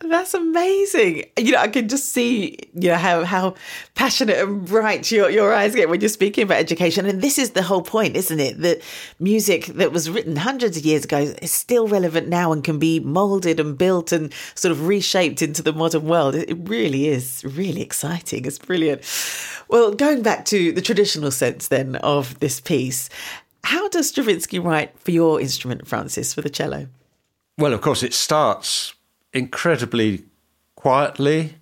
That's 0.00 0.34
amazing. 0.34 1.24
You 1.38 1.52
know, 1.52 1.58
I 1.58 1.68
can 1.68 1.88
just 1.88 2.12
see, 2.12 2.58
you 2.74 2.88
know, 2.88 2.96
how 2.96 3.22
how 3.24 3.54
passionate 3.94 4.38
and 4.38 4.66
bright 4.66 5.08
your, 5.12 5.30
your 5.30 5.54
eyes 5.54 5.72
get 5.72 5.88
when 5.88 6.00
you're 6.00 6.08
speaking 6.08 6.42
about 6.42 6.58
education. 6.58 7.06
And 7.06 7.22
this 7.22 7.38
is 7.38 7.50
the 7.50 7.62
whole 7.62 7.82
point, 7.82 8.16
isn't 8.16 8.40
it? 8.40 8.60
That 8.60 8.82
music 9.20 9.66
that 9.66 9.92
was 9.92 10.10
written 10.10 10.34
hundreds 10.34 10.76
of 10.76 10.84
years 10.84 11.04
ago 11.04 11.18
is 11.40 11.52
still 11.52 11.86
relevant 11.86 12.26
now 12.26 12.50
and 12.50 12.64
can 12.64 12.80
be 12.80 12.98
molded 12.98 13.60
and 13.60 13.78
built 13.78 14.10
and 14.10 14.32
sort 14.56 14.72
of 14.72 14.88
reshaped 14.88 15.42
into 15.42 15.62
the 15.62 15.72
modern 15.72 16.06
world. 16.06 16.34
It 16.34 16.58
really 16.68 17.06
is 17.06 17.44
really 17.44 17.82
exciting. 17.82 18.46
It's 18.46 18.58
brilliant. 18.58 19.02
Well, 19.68 19.94
going 19.94 20.22
back 20.22 20.44
to 20.46 20.72
the 20.72 20.82
traditional 20.82 21.30
sense 21.30 21.68
then 21.68 21.96
of 21.96 22.40
this 22.40 22.60
piece, 22.60 23.08
how 23.64 23.88
does 23.88 24.08
Stravinsky 24.08 24.58
write 24.58 24.98
for 25.00 25.10
your 25.10 25.40
instrument, 25.40 25.86
Francis, 25.86 26.34
for 26.34 26.42
the 26.42 26.50
cello? 26.50 26.88
Well, 27.58 27.72
of 27.72 27.80
course, 27.80 28.02
it 28.02 28.14
starts 28.14 28.94
incredibly 29.32 30.24
quietly 30.76 31.54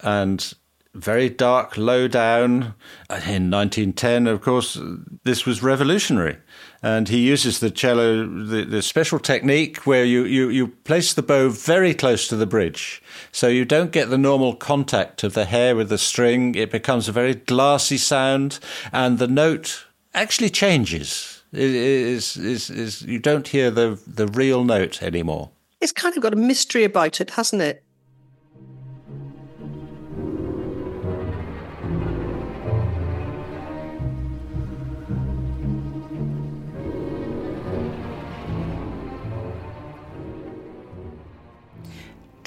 and 0.00 0.52
very 0.94 1.28
dark, 1.28 1.76
low 1.76 2.08
down. 2.08 2.74
In 3.10 3.50
1910, 3.50 4.26
of 4.26 4.40
course, 4.40 4.80
this 5.22 5.46
was 5.46 5.62
revolutionary. 5.62 6.38
And 6.82 7.08
he 7.08 7.18
uses 7.18 7.60
the 7.60 7.70
cello, 7.70 8.26
the, 8.26 8.64
the, 8.64 8.82
special 8.82 9.18
technique 9.18 9.86
where 9.86 10.04
you, 10.04 10.24
you, 10.24 10.48
you 10.48 10.68
place 10.68 11.12
the 11.12 11.22
bow 11.22 11.50
very 11.50 11.94
close 11.94 12.26
to 12.28 12.36
the 12.36 12.46
bridge. 12.46 13.02
So 13.32 13.48
you 13.48 13.64
don't 13.64 13.92
get 13.92 14.10
the 14.10 14.18
normal 14.18 14.54
contact 14.54 15.22
of 15.24 15.34
the 15.34 15.44
hair 15.44 15.76
with 15.76 15.88
the 15.88 15.98
string. 15.98 16.54
It 16.54 16.70
becomes 16.70 17.08
a 17.08 17.12
very 17.12 17.34
glassy 17.34 17.98
sound, 17.98 18.58
and 18.92 19.18
the 19.18 19.28
note 19.28 19.84
actually 20.20 20.50
changes. 20.50 21.42
It 21.52 21.74
is, 21.74 22.36
is, 22.36 22.70
is, 22.70 23.02
you 23.02 23.18
don't 23.18 23.48
hear 23.48 23.70
the, 23.70 23.98
the 24.06 24.26
real 24.26 24.64
note 24.64 25.02
anymore 25.02 25.50
it's 25.80 25.92
kind 25.92 26.16
of 26.16 26.22
got 26.22 26.32
a 26.32 26.36
mystery 26.36 26.84
about 26.84 27.20
it, 27.20 27.30
hasn't 27.30 27.62
it? 27.62 27.84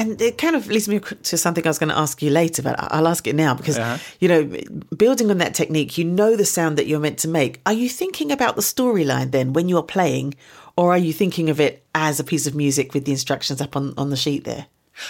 And 0.01 0.19
it 0.19 0.39
kind 0.39 0.55
of 0.55 0.65
leads 0.67 0.87
me 0.87 0.99
to 0.99 1.37
something 1.37 1.63
I 1.63 1.69
was 1.69 1.77
going 1.77 1.91
to 1.91 1.97
ask 1.97 2.23
you 2.23 2.31
later, 2.31 2.63
but 2.63 2.75
I'll 2.79 3.07
ask 3.07 3.27
it 3.27 3.35
now 3.35 3.53
because, 3.53 3.77
uh-huh. 3.77 3.99
you 4.19 4.27
know, 4.27 4.43
building 4.97 5.29
on 5.29 5.37
that 5.37 5.53
technique, 5.53 5.95
you 5.95 6.05
know 6.05 6.35
the 6.35 6.43
sound 6.43 6.79
that 6.79 6.87
you're 6.87 6.99
meant 6.99 7.19
to 7.19 7.27
make. 7.27 7.61
Are 7.67 7.73
you 7.73 7.87
thinking 7.87 8.31
about 8.31 8.55
the 8.55 8.63
storyline 8.63 9.29
then 9.29 9.53
when 9.53 9.69
you're 9.69 9.83
playing, 9.83 10.33
or 10.75 10.91
are 10.91 10.97
you 10.97 11.13
thinking 11.13 11.51
of 11.51 11.59
it 11.59 11.85
as 11.93 12.19
a 12.19 12.23
piece 12.23 12.47
of 12.47 12.55
music 12.55 12.95
with 12.95 13.05
the 13.05 13.11
instructions 13.11 13.61
up 13.61 13.75
on, 13.75 13.93
on 13.95 14.09
the 14.09 14.17
sheet 14.17 14.43
there? 14.43 14.65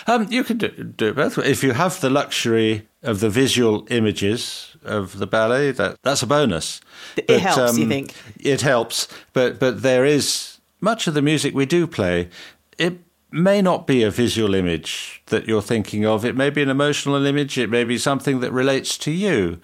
Um, 0.08 0.28
you 0.30 0.44
can 0.44 0.58
do, 0.58 0.68
do 0.68 1.08
it 1.08 1.16
both. 1.16 1.38
If 1.38 1.64
you 1.64 1.72
have 1.72 2.02
the 2.02 2.10
luxury 2.10 2.86
of 3.02 3.22
the 3.22 3.30
visual 3.30 3.88
images 3.90 4.76
of 4.84 5.20
the 5.20 5.28
ballet, 5.28 5.72
that 5.72 6.00
that's 6.04 6.22
a 6.22 6.28
bonus. 6.28 6.82
It 7.16 7.28
but, 7.28 7.40
helps, 7.40 7.72
um, 7.72 7.78
you 7.78 7.88
think? 7.88 8.14
It 8.40 8.62
helps, 8.62 9.08
but 9.32 9.58
but 9.58 9.84
there 9.84 10.06
is 10.06 10.60
much 10.82 11.08
of 11.08 11.14
the 11.14 11.22
music 11.22 11.56
we 11.56 11.66
do 11.66 11.88
play. 11.88 12.30
It 12.78 13.00
may 13.32 13.62
not 13.62 13.88
be 13.88 14.04
a 14.04 14.12
visual 14.12 14.54
image 14.54 15.22
that 15.28 15.48
you're 15.48 15.62
thinking 15.62 16.06
of. 16.06 16.26
It 16.26 16.36
may 16.36 16.50
be 16.50 16.62
an 16.62 16.70
emotional 16.70 17.26
image. 17.26 17.58
It 17.58 17.70
may 17.70 17.84
be 17.84 17.98
something 17.98 18.40
that 18.42 18.52
relates 18.52 18.98
to 19.00 19.12
you, 19.12 19.60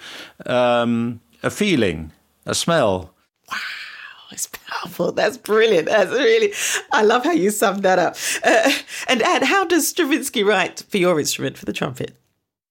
um, 0.46 1.22
a 1.44 1.50
feeling, 1.50 2.12
a 2.46 2.56
smell. 2.56 3.14
Wow. 3.52 3.58
It's 4.32 4.48
powerful. 4.48 5.14
That's 5.14 5.38
brilliant. 5.38 5.88
That's 5.88 6.12
really, 6.12 6.54
I 6.92 7.02
love 7.02 7.24
how 7.24 7.32
you 7.32 7.50
summed 7.50 7.84
that 7.84 7.98
up. 7.98 8.18
Uh, 8.44 8.72
and 9.08 9.22
Anne, 9.22 9.44
how 9.44 9.64
does 9.64 9.88
Stravinsky 9.88 10.44
write 10.44 10.84
for 10.90 10.98
your 10.98 11.20
instrument, 11.20 11.58
for 11.58 11.66
the 11.66 11.74
trumpet? 11.74 12.16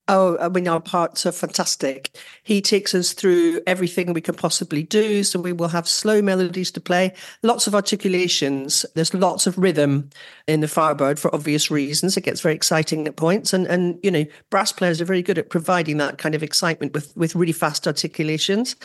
Oh, 0.08 0.38
I 0.38 0.48
mean, 0.48 0.68
our 0.68 0.80
parts 0.80 1.26
are 1.26 1.32
fantastic. 1.32 2.16
He 2.44 2.60
takes 2.60 2.94
us 2.94 3.12
through 3.12 3.60
everything 3.66 4.12
we 4.12 4.20
can 4.20 4.36
possibly 4.36 4.84
do. 4.84 5.25
So 5.25 5.40
we 5.40 5.52
will 5.52 5.68
have 5.68 5.88
slow 5.88 6.22
melodies 6.22 6.70
to 6.72 6.80
play, 6.80 7.12
lots 7.42 7.66
of 7.66 7.75
articulations. 7.75 8.86
There's 8.94 9.12
lots 9.12 9.48
of 9.48 9.58
rhythm 9.58 10.10
in 10.46 10.60
the 10.60 10.68
Firebird 10.68 11.18
for 11.18 11.34
obvious 11.34 11.72
reasons. 11.72 12.16
It 12.16 12.20
gets 12.20 12.40
very 12.40 12.54
exciting 12.54 13.08
at 13.08 13.16
points. 13.16 13.52
And, 13.52 13.66
and, 13.66 13.98
you 14.00 14.12
know, 14.12 14.25
brass 14.48 14.70
players 14.70 15.00
are 15.00 15.04
very 15.04 15.22
good 15.22 15.38
at 15.38 15.50
providing 15.50 15.96
that 15.96 16.18
kind 16.18 16.36
of 16.36 16.42
excitement 16.42 16.92
with, 16.92 17.16
with 17.16 17.34
really 17.34 17.52
fast 17.52 17.88
articulations. 17.88 18.76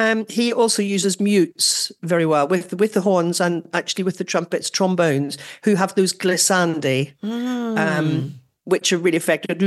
Um, 0.00 0.24
he 0.30 0.54
also 0.54 0.80
uses 0.80 1.20
mutes 1.20 1.92
very 2.02 2.24
well 2.24 2.48
with, 2.48 2.72
with 2.80 2.94
the 2.94 3.02
horns 3.02 3.42
and 3.42 3.68
actually 3.74 4.04
with 4.04 4.16
the 4.16 4.24
trumpets, 4.24 4.70
trombones, 4.70 5.36
who 5.64 5.74
have 5.74 5.94
those 5.96 6.14
glissandi. 6.14 7.12
Mm. 7.22 7.78
Um, 7.78 8.38
which 8.72 8.90
are 8.90 8.96
really 8.96 9.18
effective. 9.18 9.60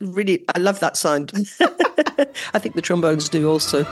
Really, 0.00 0.42
I 0.54 0.58
love 0.58 0.80
that 0.80 0.96
sound. 0.96 1.32
I 1.60 2.58
think 2.58 2.74
the 2.74 2.80
trombones 2.80 3.28
do 3.28 3.46
also. 3.46 3.84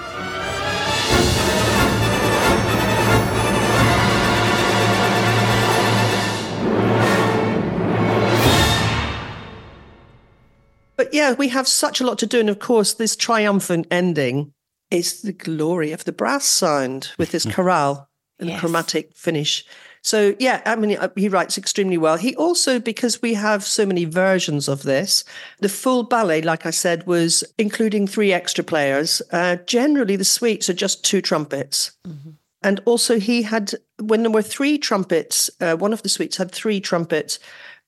But 10.97 11.13
yeah, 11.13 11.35
we 11.35 11.49
have 11.49 11.69
such 11.69 12.01
a 12.01 12.07
lot 12.07 12.19
to 12.21 12.27
do. 12.27 12.41
And 12.41 12.49
of 12.49 12.61
course, 12.61 12.95
this 12.95 13.15
triumphant 13.17 13.89
ending 13.91 14.55
is 14.91 15.21
the 15.21 15.35
glory 15.35 15.93
of 15.93 16.05
the 16.05 16.13
brass 16.13 16.47
sound 16.47 17.11
with 17.19 17.33
this 17.33 17.45
chorale 17.55 18.09
and 18.39 18.49
yes. 18.49 18.61
chromatic 18.61 19.15
finish. 19.15 19.67
So 20.03 20.35
yeah, 20.39 20.63
I 20.65 20.77
mean, 20.77 20.97
uh, 20.97 21.09
he 21.17 21.29
writes 21.29 21.59
extremely 21.59 21.99
well. 21.99 22.17
He 22.17 22.35
also, 22.37 22.79
because 22.79 23.21
we 23.21 23.35
have 23.35 23.65
so 23.65 23.85
many 23.85 24.05
versions 24.07 24.69
of 24.69 24.83
this, 24.83 25.25
the 25.61 25.69
full 25.69 26.05
ballet, 26.05 26.43
like 26.43 26.65
I 26.65 26.71
said, 26.71 27.07
was 27.07 27.45
including 27.59 28.07
three 28.07 28.33
extra 28.33 28.65
players. 28.65 29.21
Uh, 29.31 29.57
generally, 29.67 30.17
the 30.17 30.25
suites 30.25 30.71
are 30.71 30.75
just 30.75 31.05
two 31.05 31.21
trumpets. 31.21 31.93
Mm-hmm. 32.07 32.31
And 32.63 32.81
also, 32.85 33.19
he 33.19 33.43
had, 33.43 33.73
when 33.99 34.23
there 34.23 34.31
were 34.31 34.43
three 34.43 34.79
trumpets, 34.79 35.51
uh, 35.61 35.77
one 35.77 35.93
of 35.93 36.03
the 36.03 36.11
suites 36.11 36.37
had 36.37 36.53
three 36.53 36.81
trumpets, 36.81 37.39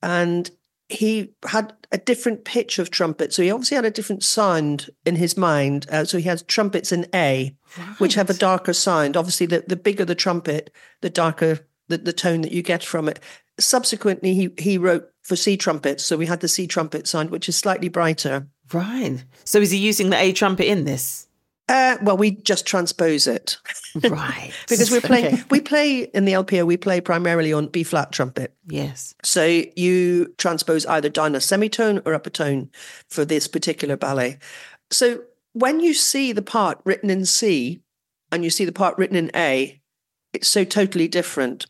and 0.02 0.50
he 0.88 1.33
had 1.47 1.73
a 1.90 1.99
different 1.99 2.45
pitch 2.45 2.78
of 2.78 2.90
trumpet. 2.90 3.33
So 3.33 3.42
he 3.42 3.50
obviously 3.50 3.76
had 3.76 3.85
a 3.85 3.90
different 3.90 4.25
sound 4.25 4.90
in 5.04 5.16
his 5.16 5.37
mind. 5.37 5.87
Uh, 5.90 6.04
so 6.04 6.19
he 6.19 6.25
has 6.25 6.42
trumpets 6.42 6.90
in 6.90 7.07
A, 7.14 7.54
right. 7.78 8.00
which 8.00 8.14
have 8.14 8.31
a 8.31 8.35
darker 8.35 8.73
sound. 8.73 9.16
Obviously, 9.16 9.47
the, 9.47 9.64
the 9.66 9.76
bigger 9.76 10.04
the 10.04 10.14
trumpet, 10.14 10.71
the 11.00 11.11
darker 11.11 11.61
the, 11.88 11.98
the 11.98 12.12
tone 12.12 12.40
that 12.42 12.52
you 12.52 12.62
get 12.62 12.82
from 12.82 13.08
it. 13.08 13.20
Subsequently, 13.58 14.34
he, 14.34 14.50
he 14.58 14.78
wrote 14.78 15.08
for 15.22 15.36
C 15.36 15.56
trumpets. 15.56 16.04
So 16.04 16.16
we 16.16 16.26
had 16.26 16.40
the 16.40 16.48
C 16.48 16.66
trumpet 16.66 17.06
sound, 17.06 17.30
which 17.30 17.48
is 17.48 17.56
slightly 17.56 17.88
brighter. 17.88 18.48
Right. 18.72 19.24
So 19.44 19.58
is 19.58 19.70
he 19.70 19.78
using 19.78 20.10
the 20.10 20.20
A 20.20 20.32
trumpet 20.32 20.66
in 20.66 20.84
this? 20.84 21.28
Uh, 21.68 21.96
well, 22.02 22.16
we 22.16 22.32
just 22.32 22.66
transpose 22.66 23.26
it, 23.26 23.56
right? 24.02 24.52
because 24.68 24.90
we're 24.90 25.00
playing. 25.12 25.26
Okay. 25.26 25.42
We 25.48 25.60
play 25.60 26.00
in 26.00 26.24
the 26.24 26.32
LPO. 26.32 26.66
We 26.66 26.76
play 26.76 27.00
primarily 27.00 27.52
on 27.52 27.68
B 27.68 27.84
flat 27.84 28.12
trumpet. 28.12 28.52
Yes. 28.66 29.14
So 29.22 29.62
you 29.76 30.34
transpose 30.38 30.84
either 30.86 31.08
down 31.08 31.34
a 31.34 31.40
semitone 31.40 32.02
or 32.04 32.14
up 32.14 32.26
a 32.26 32.30
tone 32.30 32.70
for 33.08 33.24
this 33.24 33.46
particular 33.46 33.96
ballet. 33.96 34.38
So 34.90 35.22
when 35.52 35.80
you 35.80 35.94
see 35.94 36.32
the 36.32 36.42
part 36.42 36.80
written 36.84 37.10
in 37.10 37.24
C 37.24 37.80
and 38.32 38.42
you 38.42 38.50
see 38.50 38.64
the 38.64 38.72
part 38.72 38.98
written 38.98 39.16
in 39.16 39.30
A, 39.34 39.80
it's 40.32 40.48
so 40.48 40.64
totally 40.64 41.08
different. 41.08 41.66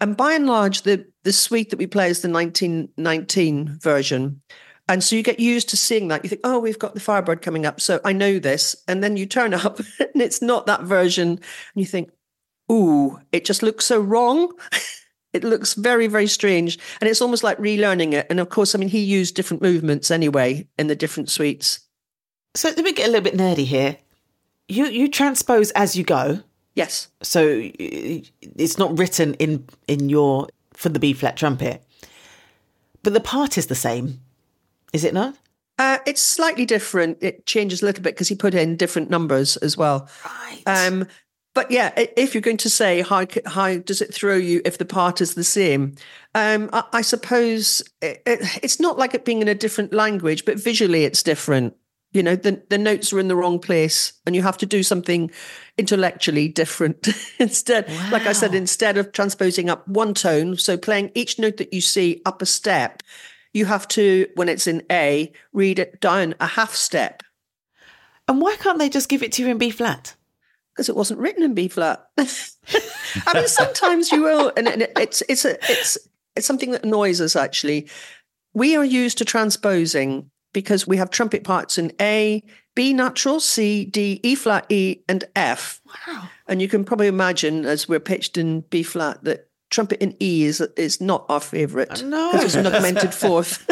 And 0.00 0.16
by 0.16 0.32
and 0.32 0.46
large, 0.46 0.82
the, 0.82 1.06
the 1.22 1.32
suite 1.32 1.70
that 1.70 1.78
we 1.78 1.86
play 1.86 2.08
is 2.10 2.20
the 2.20 2.28
1919 2.28 3.78
version. 3.80 4.42
And 4.88 5.02
so 5.02 5.16
you 5.16 5.22
get 5.22 5.40
used 5.40 5.68
to 5.70 5.76
seeing 5.76 6.08
that. 6.08 6.24
You 6.24 6.28
think, 6.28 6.42
oh, 6.44 6.58
we've 6.58 6.78
got 6.78 6.94
the 6.94 7.00
Firebird 7.00 7.42
coming 7.42 7.64
up. 7.64 7.80
So 7.80 8.00
I 8.04 8.12
know 8.12 8.38
this. 8.38 8.76
And 8.86 9.02
then 9.02 9.16
you 9.16 9.26
turn 9.26 9.54
up 9.54 9.78
and 9.78 10.22
it's 10.22 10.42
not 10.42 10.66
that 10.66 10.82
version. 10.82 11.28
And 11.28 11.40
you 11.74 11.86
think, 11.86 12.10
ooh, 12.70 13.18
it 13.32 13.44
just 13.44 13.62
looks 13.62 13.84
so 13.84 14.00
wrong. 14.00 14.52
it 15.32 15.44
looks 15.44 15.74
very, 15.74 16.06
very 16.06 16.26
strange. 16.26 16.78
And 17.00 17.08
it's 17.08 17.22
almost 17.22 17.42
like 17.42 17.58
relearning 17.58 18.12
it. 18.12 18.26
And 18.28 18.40
of 18.40 18.50
course, 18.50 18.74
I 18.74 18.78
mean, 18.78 18.88
he 18.88 19.00
used 19.00 19.34
different 19.34 19.62
movements 19.62 20.10
anyway 20.10 20.68
in 20.78 20.88
the 20.88 20.96
different 20.96 21.30
suites. 21.30 21.80
So 22.54 22.68
let 22.68 22.78
me 22.78 22.92
get 22.92 23.08
a 23.08 23.10
little 23.10 23.24
bit 23.24 23.36
nerdy 23.36 23.64
here. 23.64 23.96
You 24.68 24.86
you 24.86 25.08
transpose 25.08 25.70
as 25.72 25.96
you 25.96 26.04
go. 26.04 26.42
Yes. 26.74 27.08
So 27.22 27.70
it's 27.78 28.78
not 28.78 28.98
written 28.98 29.34
in 29.34 29.66
in 29.86 30.08
your 30.08 30.48
for 30.72 30.88
the 30.88 30.98
B 30.98 31.12
flat 31.12 31.36
trumpet, 31.36 31.82
but 33.02 33.12
the 33.12 33.20
part 33.20 33.56
is 33.56 33.66
the 33.66 33.74
same, 33.74 34.20
is 34.92 35.04
it 35.04 35.14
not? 35.14 35.36
Uh, 35.78 35.98
it's 36.06 36.22
slightly 36.22 36.64
different. 36.64 37.18
It 37.20 37.46
changes 37.46 37.82
a 37.82 37.86
little 37.86 38.02
bit 38.02 38.14
because 38.14 38.28
he 38.28 38.36
put 38.36 38.54
in 38.54 38.76
different 38.76 39.10
numbers 39.10 39.56
as 39.56 39.76
well. 39.76 40.08
Right. 40.24 40.62
Um, 40.66 41.06
but 41.52 41.70
yeah, 41.70 41.92
if 41.96 42.34
you're 42.34 42.40
going 42.40 42.56
to 42.58 42.70
say 42.70 43.02
how 43.02 43.26
how 43.46 43.78
does 43.78 44.02
it 44.02 44.12
throw 44.12 44.34
you 44.34 44.60
if 44.64 44.78
the 44.78 44.84
part 44.84 45.20
is 45.20 45.34
the 45.34 45.44
same, 45.44 45.94
um, 46.34 46.68
I, 46.72 46.82
I, 46.92 47.02
suppose 47.02 47.82
it, 48.02 48.22
it, 48.26 48.40
it's 48.62 48.80
not 48.80 48.98
like 48.98 49.14
it 49.14 49.24
being 49.24 49.40
in 49.40 49.46
a 49.46 49.54
different 49.54 49.92
language, 49.92 50.44
but 50.44 50.58
visually 50.58 51.04
it's 51.04 51.22
different. 51.22 51.76
You 52.14 52.22
know, 52.22 52.36
the 52.36 52.62
the 52.70 52.78
notes 52.78 53.12
are 53.12 53.18
in 53.18 53.28
the 53.28 53.36
wrong 53.36 53.58
place, 53.58 54.12
and 54.24 54.34
you 54.34 54.42
have 54.42 54.56
to 54.58 54.66
do 54.66 54.82
something 54.82 55.30
intellectually 55.76 56.48
different 56.48 57.08
instead. 57.38 57.88
Wow. 57.88 58.10
Like 58.12 58.26
I 58.26 58.32
said, 58.32 58.54
instead 58.54 58.96
of 58.96 59.12
transposing 59.12 59.68
up 59.68 59.86
one 59.88 60.14
tone, 60.14 60.56
so 60.56 60.78
playing 60.78 61.10
each 61.14 61.38
note 61.38 61.56
that 61.58 61.74
you 61.74 61.80
see 61.80 62.22
up 62.24 62.40
a 62.40 62.46
step, 62.46 63.02
you 63.52 63.66
have 63.66 63.88
to, 63.88 64.28
when 64.34 64.48
it's 64.48 64.66
in 64.66 64.82
A, 64.90 65.32
read 65.52 65.78
it 65.78 66.00
down 66.00 66.34
a 66.40 66.46
half 66.46 66.74
step. 66.74 67.22
And 68.28 68.40
why 68.40 68.56
can't 68.56 68.78
they 68.78 68.88
just 68.88 69.08
give 69.08 69.22
it 69.22 69.32
to 69.32 69.42
you 69.42 69.48
in 69.48 69.58
B 69.58 69.70
flat? 69.70 70.14
Because 70.72 70.88
it 70.88 70.96
wasn't 70.96 71.20
written 71.20 71.42
in 71.42 71.54
B 71.54 71.68
flat. 71.68 72.06
I 72.18 73.34
mean, 73.34 73.48
sometimes 73.48 74.10
you 74.10 74.22
will, 74.22 74.52
and 74.56 74.68
it's 74.96 75.22
it's 75.28 75.44
a, 75.44 75.56
it's 75.70 75.98
it's 76.34 76.46
something 76.46 76.72
that 76.72 76.84
annoys 76.84 77.20
us. 77.20 77.36
Actually, 77.36 77.88
we 78.54 78.76
are 78.76 78.84
used 78.84 79.18
to 79.18 79.24
transposing 79.24 80.30
because 80.54 80.86
we 80.86 80.96
have 80.96 81.10
trumpet 81.10 81.44
parts 81.44 81.76
in 81.76 81.92
A, 82.00 82.42
B 82.74 82.94
natural, 82.94 83.40
C, 83.40 83.84
D, 83.84 84.20
E 84.22 84.34
flat, 84.34 84.64
E, 84.70 85.00
and 85.06 85.24
F. 85.36 85.82
Wow! 86.08 86.30
And 86.48 86.62
you 86.62 86.68
can 86.68 86.84
probably 86.84 87.08
imagine, 87.08 87.66
as 87.66 87.86
we're 87.86 88.00
pitched 88.00 88.38
in 88.38 88.62
B 88.62 88.82
flat, 88.82 89.22
that 89.24 89.50
trumpet 89.68 90.00
in 90.00 90.16
E 90.22 90.44
is 90.44 90.62
is 90.76 91.02
not 91.02 91.26
our 91.28 91.40
favourite. 91.40 92.02
No, 92.02 92.32
because 92.32 92.54
it's 92.54 92.66
an 92.66 92.72
augmented 92.72 93.12
fourth. 93.12 93.68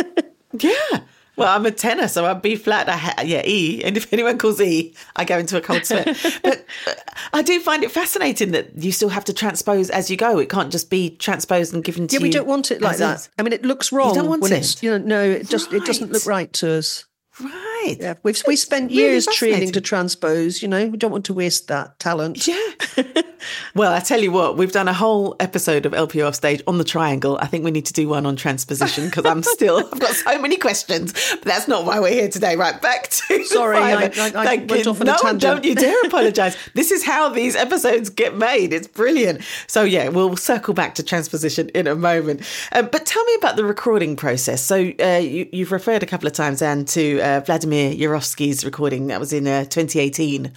yeah. 0.59 1.01
Well, 1.37 1.49
I'm 1.49 1.65
a 1.65 1.71
tenor, 1.71 2.09
so 2.09 2.27
I'm 2.27 2.41
B 2.41 2.57
flat. 2.57 2.89
Ha- 2.89 3.23
yeah, 3.25 3.43
E. 3.45 3.83
And 3.83 3.97
if 3.97 4.13
anyone 4.13 4.37
calls 4.37 4.61
E, 4.61 4.95
I 5.17 5.25
go 5.25 5.39
into 5.39 5.57
a 5.57 5.61
cold 5.61 5.87
sweat. 5.87 6.07
but 6.43 6.67
uh, 6.87 6.93
I 7.33 7.43
do 7.43 7.59
find 7.61 7.83
it 7.83 7.91
fascinating 7.91 8.51
that 8.53 8.77
you 8.77 8.93
still 8.93 9.09
have 9.09 9.25
to 9.27 9.33
transpose 9.33 9.89
as 9.89 10.11
you 10.11 10.17
go. 10.17 10.39
It 10.39 10.51
can't 10.51 10.71
just 10.71 10.91
be 10.91 11.11
transposed 11.11 11.73
and 11.73 11.83
given 11.83 12.07
to 12.09 12.15
yeah, 12.15 12.21
you. 12.21 12.27
Yeah, 12.27 12.29
we 12.29 12.33
don't 12.33 12.47
want 12.47 12.71
it 12.71 12.83
like 12.83 12.99
that. 12.99 13.17
Is. 13.17 13.31
I 13.39 13.43
mean, 13.43 13.55
it 13.55 13.65
looks 13.65 13.93
wrong. 13.93 14.11
You 14.11 14.23
don't 14.23 14.29
want 14.29 14.51
it. 14.51 14.83
You 14.83 14.99
know, 14.99 14.99
no, 14.99 15.23
it 15.23 15.49
just 15.49 15.73
right. 15.73 15.81
it 15.81 15.87
doesn't 15.87 16.13
look 16.13 16.27
right 16.27 16.53
to 16.55 16.73
us. 16.73 17.07
Right. 17.41 17.72
Yeah, 17.85 18.15
we've 18.23 18.41
we 18.47 18.57
spent 18.57 18.91
really 18.91 19.03
years 19.03 19.27
training 19.27 19.73
to 19.73 19.81
transpose. 19.81 20.63
You 20.63 20.69
know, 20.69 20.87
we 20.87 20.97
don't 20.97 21.13
want 21.13 21.25
to 21.27 21.35
waste 21.35 21.69
that 21.69 21.99
talent. 21.99 22.47
Yeah. 22.47 22.57
well, 23.75 23.93
I 23.93 24.01
tell 24.01 24.21
you 24.21 24.33
what, 24.33 24.57
we've 24.57 24.73
done 24.73 24.89
a 24.89 24.93
whole 24.93 25.37
episode 25.41 25.87
of 25.87 25.93
LPO 25.93 26.29
Offstage 26.29 26.63
on 26.67 26.79
the 26.79 26.85
triangle. 26.85 27.39
I 27.41 27.47
think 27.47 27.65
we 27.65 27.71
need 27.71 27.87
to 27.87 27.93
do 27.93 28.09
one 28.09 28.27
on 28.27 28.37
transposition 28.37 29.07
because 29.07 29.25
I'm 29.25 29.43
still 29.43 29.79
I've 29.93 30.01
got 30.01 30.15
so 30.15 30.41
many 30.41 30.57
questions. 30.57 31.13
But 31.13 31.43
that's 31.43 31.69
not 31.69 31.85
why 31.85 32.01
we're 32.01 32.13
here 32.13 32.29
today. 32.29 32.57
Right, 32.57 32.81
back 32.81 33.09
to 33.09 33.45
sorry, 33.45 33.79
I, 33.79 34.05
I, 34.05 34.33
I 34.35 34.57
went 34.69 34.87
off 34.87 35.01
on 35.01 35.07
no, 35.07 35.15
a 35.15 35.19
tangent. 35.19 35.41
don't 35.41 35.65
you 35.65 35.75
dare 35.75 36.01
apologise. 36.05 36.57
this 36.75 36.91
is 36.91 37.05
how 37.05 37.29
these 37.29 37.57
episodes 37.57 38.11
get 38.11 38.37
made. 38.37 38.73
It's 38.73 38.89
brilliant. 38.89 39.43
So 39.67 39.83
yeah, 39.83 40.09
we'll 40.09 40.37
circle 40.37 40.75
back 40.75 40.95
to 40.97 41.03
transposition 41.03 41.69
in 41.71 41.87
a 41.87 41.95
moment. 41.95 42.43
Uh, 42.73 42.83
but 42.83 43.07
tell 43.07 43.25
me 43.25 43.35
about 43.39 43.57
the 43.57 43.65
recording 43.65 44.17
process. 44.17 44.63
So 44.63 44.93
uh, 45.01 45.19
you, 45.19 45.49
have 45.65 45.73
referred 45.73 46.03
a 46.03 46.07
couple 46.07 46.27
of 46.27 46.33
times, 46.33 46.63
Anne, 46.63 46.85
to 46.87 47.21
uh, 47.21 47.41
Vladimir 47.41 47.72
Jurowski's 47.73 48.65
recording. 48.65 49.09
That 49.09 49.21
was 49.21 49.33
in 49.33 49.47
uh, 49.47 49.65
2018. 49.65 50.53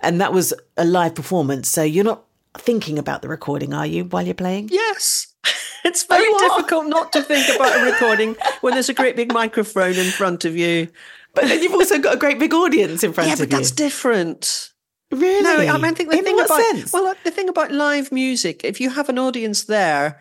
And 0.00 0.20
that 0.20 0.32
was 0.32 0.54
a 0.76 0.84
live 0.84 1.14
performance. 1.14 1.68
So 1.68 1.82
you're 1.82 2.04
not 2.04 2.24
thinking 2.54 2.98
about 2.98 3.22
the 3.22 3.28
recording, 3.28 3.74
are 3.74 3.86
you, 3.86 4.04
while 4.04 4.24
you're 4.24 4.34
playing? 4.34 4.68
Yes. 4.70 5.26
It's 5.84 6.02
very 6.02 6.24
oh, 6.26 6.56
difficult 6.56 6.88
not 6.88 7.12
to 7.12 7.22
think 7.22 7.48
about 7.54 7.80
a 7.80 7.84
recording 7.84 8.36
when 8.62 8.74
there's 8.74 8.88
a 8.88 8.94
great 8.94 9.14
big 9.14 9.32
microphone 9.32 9.94
in 9.94 10.10
front 10.10 10.44
of 10.44 10.56
you. 10.56 10.88
But 11.34 11.44
then 11.44 11.62
you've 11.62 11.72
also 11.72 12.00
got 12.00 12.14
a 12.14 12.18
great 12.18 12.40
big 12.40 12.52
audience 12.52 13.04
in 13.04 13.12
front 13.12 13.28
yeah, 13.28 13.34
of 13.34 13.38
you. 13.38 13.44
Yeah, 13.44 13.50
but 13.50 13.56
that's 13.56 13.70
different. 13.70 14.72
Really? 15.10 15.42
No, 15.42 15.72
I 15.72 15.76
mean, 15.76 15.84
I 15.84 15.92
think 15.92 16.10
the 16.10 16.18
in 16.18 16.24
thing 16.24 16.40
about 16.40 16.60
sense? 16.60 16.92
well, 16.92 17.14
the 17.24 17.30
thing 17.30 17.48
about 17.48 17.70
live 17.70 18.10
music, 18.10 18.64
if 18.64 18.80
you 18.80 18.90
have 18.90 19.08
an 19.08 19.18
audience 19.18 19.64
there, 19.64 20.20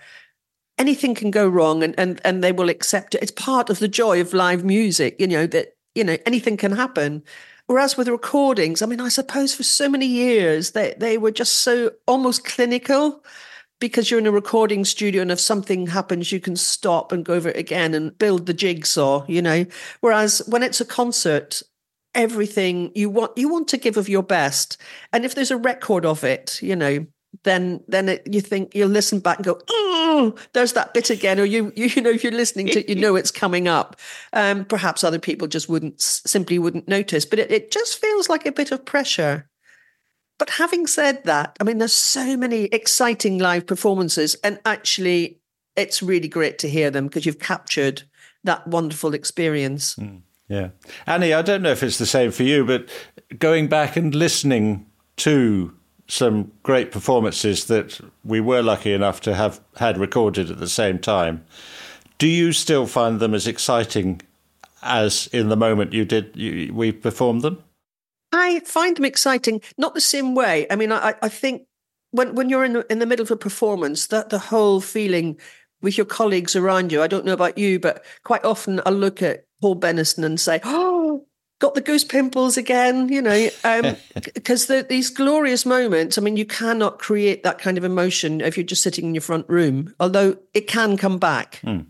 anything 0.77 1.15
can 1.15 1.31
go 1.31 1.47
wrong, 1.47 1.83
and 1.83 1.93
and 1.97 2.21
and 2.23 2.43
they 2.43 2.51
will 2.51 2.69
accept 2.69 3.15
it. 3.15 3.21
It's 3.21 3.31
part 3.31 3.69
of 3.69 3.79
the 3.79 3.87
joy 3.87 4.21
of 4.21 4.33
live 4.33 4.63
music, 4.63 5.15
you 5.19 5.27
know 5.27 5.47
that 5.47 5.75
you 5.97 6.03
know 6.03 6.17
anything 6.25 6.57
can 6.57 6.71
happen. 6.71 7.23
Whereas 7.67 7.97
with 7.97 8.07
recordings, 8.07 8.81
I 8.81 8.85
mean, 8.85 9.01
I 9.01 9.09
suppose 9.09 9.53
for 9.53 9.63
so 9.63 9.89
many 9.89 10.05
years 10.05 10.71
they 10.71 10.95
they 10.97 11.17
were 11.17 11.31
just 11.31 11.57
so 11.57 11.91
almost 12.07 12.45
clinical. 12.45 13.23
Because 13.79 14.09
you're 14.09 14.19
in 14.19 14.25
a 14.25 14.31
recording 14.31 14.85
studio 14.85 15.21
and 15.21 15.31
if 15.31 15.39
something 15.39 15.85
happens 15.85 16.31
you 16.31 16.39
can 16.39 16.55
stop 16.55 17.11
and 17.11 17.23
go 17.23 17.35
over 17.35 17.49
it 17.49 17.57
again 17.57 17.93
and 17.93 18.17
build 18.17 18.47
the 18.47 18.53
jigsaw 18.53 19.23
you 19.27 19.39
know? 19.39 19.65
Whereas 20.01 20.41
when 20.47 20.63
it's 20.63 20.81
a 20.81 20.85
concert 20.85 21.61
everything 22.15 22.91
you 22.95 23.07
want 23.07 23.37
you 23.37 23.47
want 23.49 23.67
to 23.67 23.77
give 23.77 23.95
of 23.95 24.09
your 24.09 24.23
best. 24.23 24.77
And 25.13 25.23
if 25.23 25.35
there's 25.35 25.51
a 25.51 25.57
record 25.57 26.05
of 26.07 26.23
it 26.23 26.59
you 26.63 26.75
know 26.75 27.05
then 27.43 27.83
then 27.87 28.09
it, 28.09 28.27
you 28.29 28.41
think 28.41 28.73
you'll 28.75 28.89
listen 28.89 29.19
back 29.19 29.37
and 29.37 29.45
go, 29.45 29.59
oh, 29.69 30.35
there's 30.53 30.73
that 30.73 30.93
bit 30.93 31.09
again, 31.09 31.39
or 31.39 31.45
you 31.45 31.71
you, 31.75 31.85
you 31.87 32.01
know 32.01 32.09
if 32.09 32.23
you're 32.23 32.31
listening 32.31 32.67
to 32.67 32.79
it, 32.79 32.89
you 32.89 32.95
know 32.95 33.15
it's 33.15 33.31
coming 33.31 33.67
up. 33.67 33.95
Um, 34.33 34.65
perhaps 34.65 35.03
other 35.03 35.19
people 35.19 35.47
just 35.47 35.69
wouldn't 35.69 36.01
simply 36.01 36.59
wouldn't 36.59 36.87
notice, 36.87 37.25
but 37.25 37.39
it, 37.39 37.51
it 37.51 37.71
just 37.71 37.99
feels 37.99 38.29
like 38.29 38.45
a 38.45 38.51
bit 38.51 38.71
of 38.71 38.85
pressure. 38.85 39.49
But 40.39 40.51
having 40.51 40.85
said 40.85 41.23
that, 41.23 41.57
I 41.59 41.63
mean, 41.63 41.79
there's 41.79 41.93
so 41.93 42.37
many 42.37 42.65
exciting 42.65 43.39
live 43.39 43.65
performances, 43.65 44.35
and 44.43 44.59
actually, 44.65 45.39
it's 45.75 46.03
really 46.03 46.27
great 46.27 46.59
to 46.59 46.69
hear 46.69 46.91
them 46.91 47.07
because 47.07 47.25
you've 47.25 47.39
captured 47.39 48.03
that 48.43 48.67
wonderful 48.67 49.13
experience. 49.13 49.95
Mm, 49.95 50.21
yeah, 50.47 50.69
Annie, 51.05 51.33
I 51.33 51.41
don't 51.41 51.61
know 51.61 51.71
if 51.71 51.83
it's 51.83 51.97
the 51.97 52.05
same 52.05 52.31
for 52.31 52.43
you, 52.43 52.65
but 52.65 52.87
going 53.37 53.67
back 53.67 53.97
and 53.97 54.13
listening 54.13 54.85
to 55.17 55.76
some 56.07 56.51
great 56.63 56.91
performances 56.91 57.65
that 57.65 57.99
we 58.23 58.39
were 58.39 58.61
lucky 58.61 58.93
enough 58.93 59.21
to 59.21 59.35
have 59.35 59.59
had 59.77 59.97
recorded 59.97 60.49
at 60.49 60.59
the 60.59 60.69
same 60.69 60.99
time. 60.99 61.45
Do 62.17 62.27
you 62.27 62.53
still 62.53 62.87
find 62.87 63.19
them 63.19 63.33
as 63.33 63.47
exciting 63.47 64.21
as 64.81 65.27
in 65.27 65.49
the 65.49 65.57
moment 65.57 65.93
you 65.93 66.05
did 66.05 66.31
you, 66.35 66.73
we 66.73 66.91
performed 66.91 67.41
them? 67.41 67.63
I 68.31 68.61
find 68.61 68.95
them 68.95 69.05
exciting, 69.05 69.61
not 69.77 69.93
the 69.93 70.01
same 70.01 70.35
way. 70.35 70.67
I 70.69 70.75
mean, 70.75 70.91
I, 70.91 71.15
I 71.21 71.29
think 71.29 71.63
when 72.11 72.35
when 72.35 72.49
you're 72.49 72.65
in 72.65 72.73
the, 72.73 72.91
in 72.91 72.99
the 72.99 73.05
middle 73.05 73.23
of 73.23 73.31
a 73.31 73.37
performance, 73.37 74.07
that 74.07 74.29
the 74.29 74.39
whole 74.39 74.81
feeling 74.81 75.37
with 75.81 75.97
your 75.97 76.05
colleagues 76.05 76.55
around 76.55 76.91
you. 76.91 77.01
I 77.01 77.07
don't 77.07 77.25
know 77.25 77.33
about 77.33 77.57
you, 77.57 77.79
but 77.79 78.03
quite 78.23 78.43
often 78.43 78.81
I 78.85 78.89
look 78.89 79.21
at 79.21 79.45
Paul 79.61 79.75
Beniston 79.79 80.23
and 80.23 80.39
say, 80.39 80.59
"Oh, 80.63 81.26
got 81.59 81.73
the 81.73 81.81
goose 81.81 82.03
pimples 82.03 82.57
again, 82.57 83.09
you 83.09 83.21
know, 83.21 83.49
because 84.33 84.69
um, 84.69 84.75
the, 84.75 84.85
these 84.87 85.09
glorious 85.09 85.65
moments. 85.65 86.17
I 86.17 86.21
mean, 86.21 86.37
you 86.37 86.45
cannot 86.45 86.99
create 86.99 87.43
that 87.43 87.59
kind 87.59 87.77
of 87.77 87.83
emotion 87.83 88.41
if 88.41 88.57
you're 88.57 88.65
just 88.65 88.83
sitting 88.83 89.05
in 89.05 89.15
your 89.15 89.21
front 89.21 89.47
room. 89.49 89.93
Although 89.99 90.37
it 90.53 90.67
can 90.67 90.97
come 90.97 91.17
back, 91.17 91.61
mm. 91.63 91.85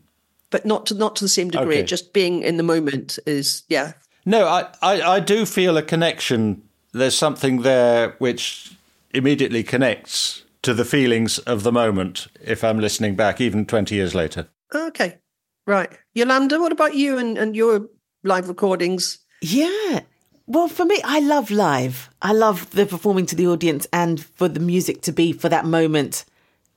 but 0.50 0.66
not 0.66 0.86
to 0.88 0.96
not 0.96 1.16
to 1.18 1.26
the 1.26 1.30
same 1.30 1.50
degree. 1.50 1.78
Okay. 1.78 1.84
Just 1.84 2.14
being 2.14 2.44
in 2.44 2.58
the 2.58 2.64
moment 2.64 3.20
is, 3.26 3.64
yeah. 3.68 3.94
No, 4.26 4.48
I, 4.48 4.68
I, 4.82 5.02
I 5.02 5.20
do 5.20 5.46
feel 5.46 5.78
a 5.78 5.84
connection. 5.84 6.64
There's 6.94 7.18
something 7.18 7.62
there 7.62 8.16
which 8.20 8.74
immediately 9.12 9.64
connects 9.64 10.44
to 10.64 10.74
the 10.74 10.86
feelings 10.86 11.40
of 11.40 11.64
the 11.64 11.72
moment. 11.72 12.28
If 12.44 12.64
I'm 12.64 12.80
listening 12.80 13.16
back, 13.16 13.40
even 13.40 13.66
20 13.66 13.96
years 13.96 14.14
later. 14.14 14.48
Okay, 14.74 15.18
right, 15.66 15.90
Yolanda. 16.14 16.60
What 16.60 16.72
about 16.72 16.94
you 16.94 17.18
and, 17.18 17.38
and 17.38 17.56
your 17.56 17.88
live 18.24 18.50
recordings? 18.50 19.20
Yeah. 19.42 20.02
Well, 20.46 20.68
for 20.68 20.86
me, 20.86 21.00
I 21.04 21.20
love 21.20 21.52
live. 21.52 22.10
I 22.22 22.32
love 22.32 22.70
the 22.72 22.86
performing 22.86 23.26
to 23.28 23.36
the 23.36 23.48
audience 23.48 23.86
and 23.92 24.24
for 24.24 24.48
the 24.48 24.62
music 24.62 25.02
to 25.04 25.12
be 25.12 25.34
for 25.34 25.50
that 25.50 25.66
moment. 25.66 26.24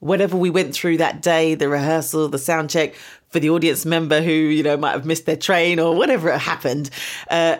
Whatever 0.00 0.36
we 0.36 0.50
went 0.50 0.74
through 0.74 0.96
that 0.96 1.22
day, 1.22 1.54
the 1.54 1.68
rehearsal, 1.68 2.28
the 2.28 2.38
sound 2.38 2.70
check, 2.70 2.94
for 3.28 3.38
the 3.38 3.50
audience 3.50 3.86
member 3.86 4.20
who, 4.20 4.32
you 4.32 4.62
know, 4.62 4.76
might 4.76 4.92
have 4.92 5.06
missed 5.06 5.26
their 5.26 5.36
train 5.36 5.78
or 5.78 5.94
whatever 5.94 6.36
happened, 6.36 6.90
uh, 7.30 7.58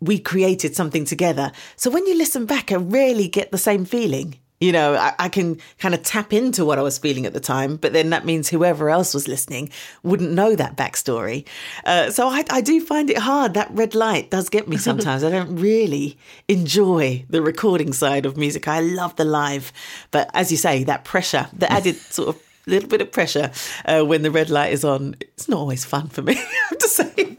we 0.00 0.18
created 0.18 0.74
something 0.74 1.04
together. 1.04 1.52
So 1.76 1.90
when 1.90 2.06
you 2.06 2.16
listen 2.16 2.46
back, 2.46 2.72
I 2.72 2.76
rarely 2.76 3.28
get 3.28 3.50
the 3.50 3.58
same 3.58 3.84
feeling. 3.84 4.38
You 4.60 4.72
know, 4.72 4.94
I, 4.94 5.14
I, 5.18 5.28
can 5.30 5.58
kind 5.78 5.94
of 5.94 6.02
tap 6.02 6.34
into 6.34 6.66
what 6.66 6.78
I 6.78 6.82
was 6.82 6.98
feeling 6.98 7.24
at 7.24 7.32
the 7.32 7.40
time, 7.40 7.76
but 7.76 7.94
then 7.94 8.10
that 8.10 8.26
means 8.26 8.50
whoever 8.50 8.90
else 8.90 9.14
was 9.14 9.26
listening 9.26 9.70
wouldn't 10.02 10.32
know 10.32 10.54
that 10.54 10.76
backstory. 10.76 11.46
Uh, 11.84 12.10
so 12.10 12.28
I, 12.28 12.44
I, 12.50 12.60
do 12.60 12.78
find 12.84 13.08
it 13.08 13.16
hard. 13.16 13.54
That 13.54 13.70
red 13.70 13.94
light 13.94 14.30
does 14.30 14.50
get 14.50 14.68
me 14.68 14.76
sometimes. 14.76 15.24
I 15.24 15.30
don't 15.30 15.56
really 15.56 16.18
enjoy 16.46 17.24
the 17.30 17.40
recording 17.40 17.94
side 17.94 18.26
of 18.26 18.36
music. 18.36 18.68
I 18.68 18.80
love 18.80 19.16
the 19.16 19.24
live, 19.24 19.72
but 20.10 20.30
as 20.34 20.50
you 20.50 20.58
say, 20.58 20.84
that 20.84 21.04
pressure, 21.04 21.48
the 21.54 21.72
added 21.72 21.96
sort 22.10 22.28
of 22.28 22.42
little 22.66 22.88
bit 22.88 23.00
of 23.00 23.10
pressure 23.10 23.50
uh, 23.84 24.02
when 24.02 24.22
the 24.22 24.30
red 24.30 24.50
light 24.50 24.72
is 24.72 24.84
on, 24.84 25.16
it's 25.20 25.48
not 25.48 25.58
always 25.58 25.84
fun 25.84 26.08
for 26.08 26.22
me. 26.22 26.34
I 26.38 26.58
have 26.68 26.78
to 26.78 26.88
say. 26.88 27.29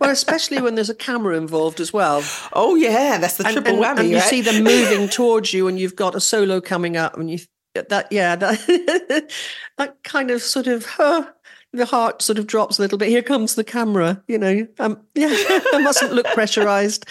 Well, 0.00 0.10
especially 0.10 0.60
when 0.62 0.74
there's 0.74 0.90
a 0.90 0.94
camera 0.94 1.36
involved 1.36 1.78
as 1.78 1.92
well. 1.92 2.22
Oh 2.54 2.74
yeah, 2.74 3.18
that's 3.18 3.36
the 3.36 3.44
triple 3.44 3.74
and, 3.74 3.84
whammy. 3.84 4.00
And 4.00 4.08
you 4.08 4.16
right? 4.16 4.24
see 4.24 4.40
them 4.40 4.64
moving 4.64 5.08
towards 5.08 5.52
you, 5.52 5.68
and 5.68 5.78
you've 5.78 5.96
got 5.96 6.14
a 6.14 6.20
solo 6.20 6.60
coming 6.60 6.96
up, 6.96 7.16
and 7.16 7.30
you 7.30 7.38
that 7.74 8.10
yeah 8.10 8.34
that 8.34 9.30
that 9.78 10.02
kind 10.02 10.30
of 10.30 10.42
sort 10.42 10.66
of 10.66 10.86
huh, 10.86 11.26
the 11.72 11.86
heart 11.86 12.22
sort 12.22 12.38
of 12.38 12.46
drops 12.46 12.78
a 12.78 12.82
little 12.82 12.98
bit. 12.98 13.08
Here 13.08 13.22
comes 13.22 13.54
the 13.54 13.64
camera, 13.64 14.22
you 14.26 14.38
know. 14.38 14.66
Um, 14.78 15.00
yeah, 15.14 15.28
I 15.72 15.80
mustn't 15.82 16.12
look 16.12 16.26
pressurized. 16.28 17.06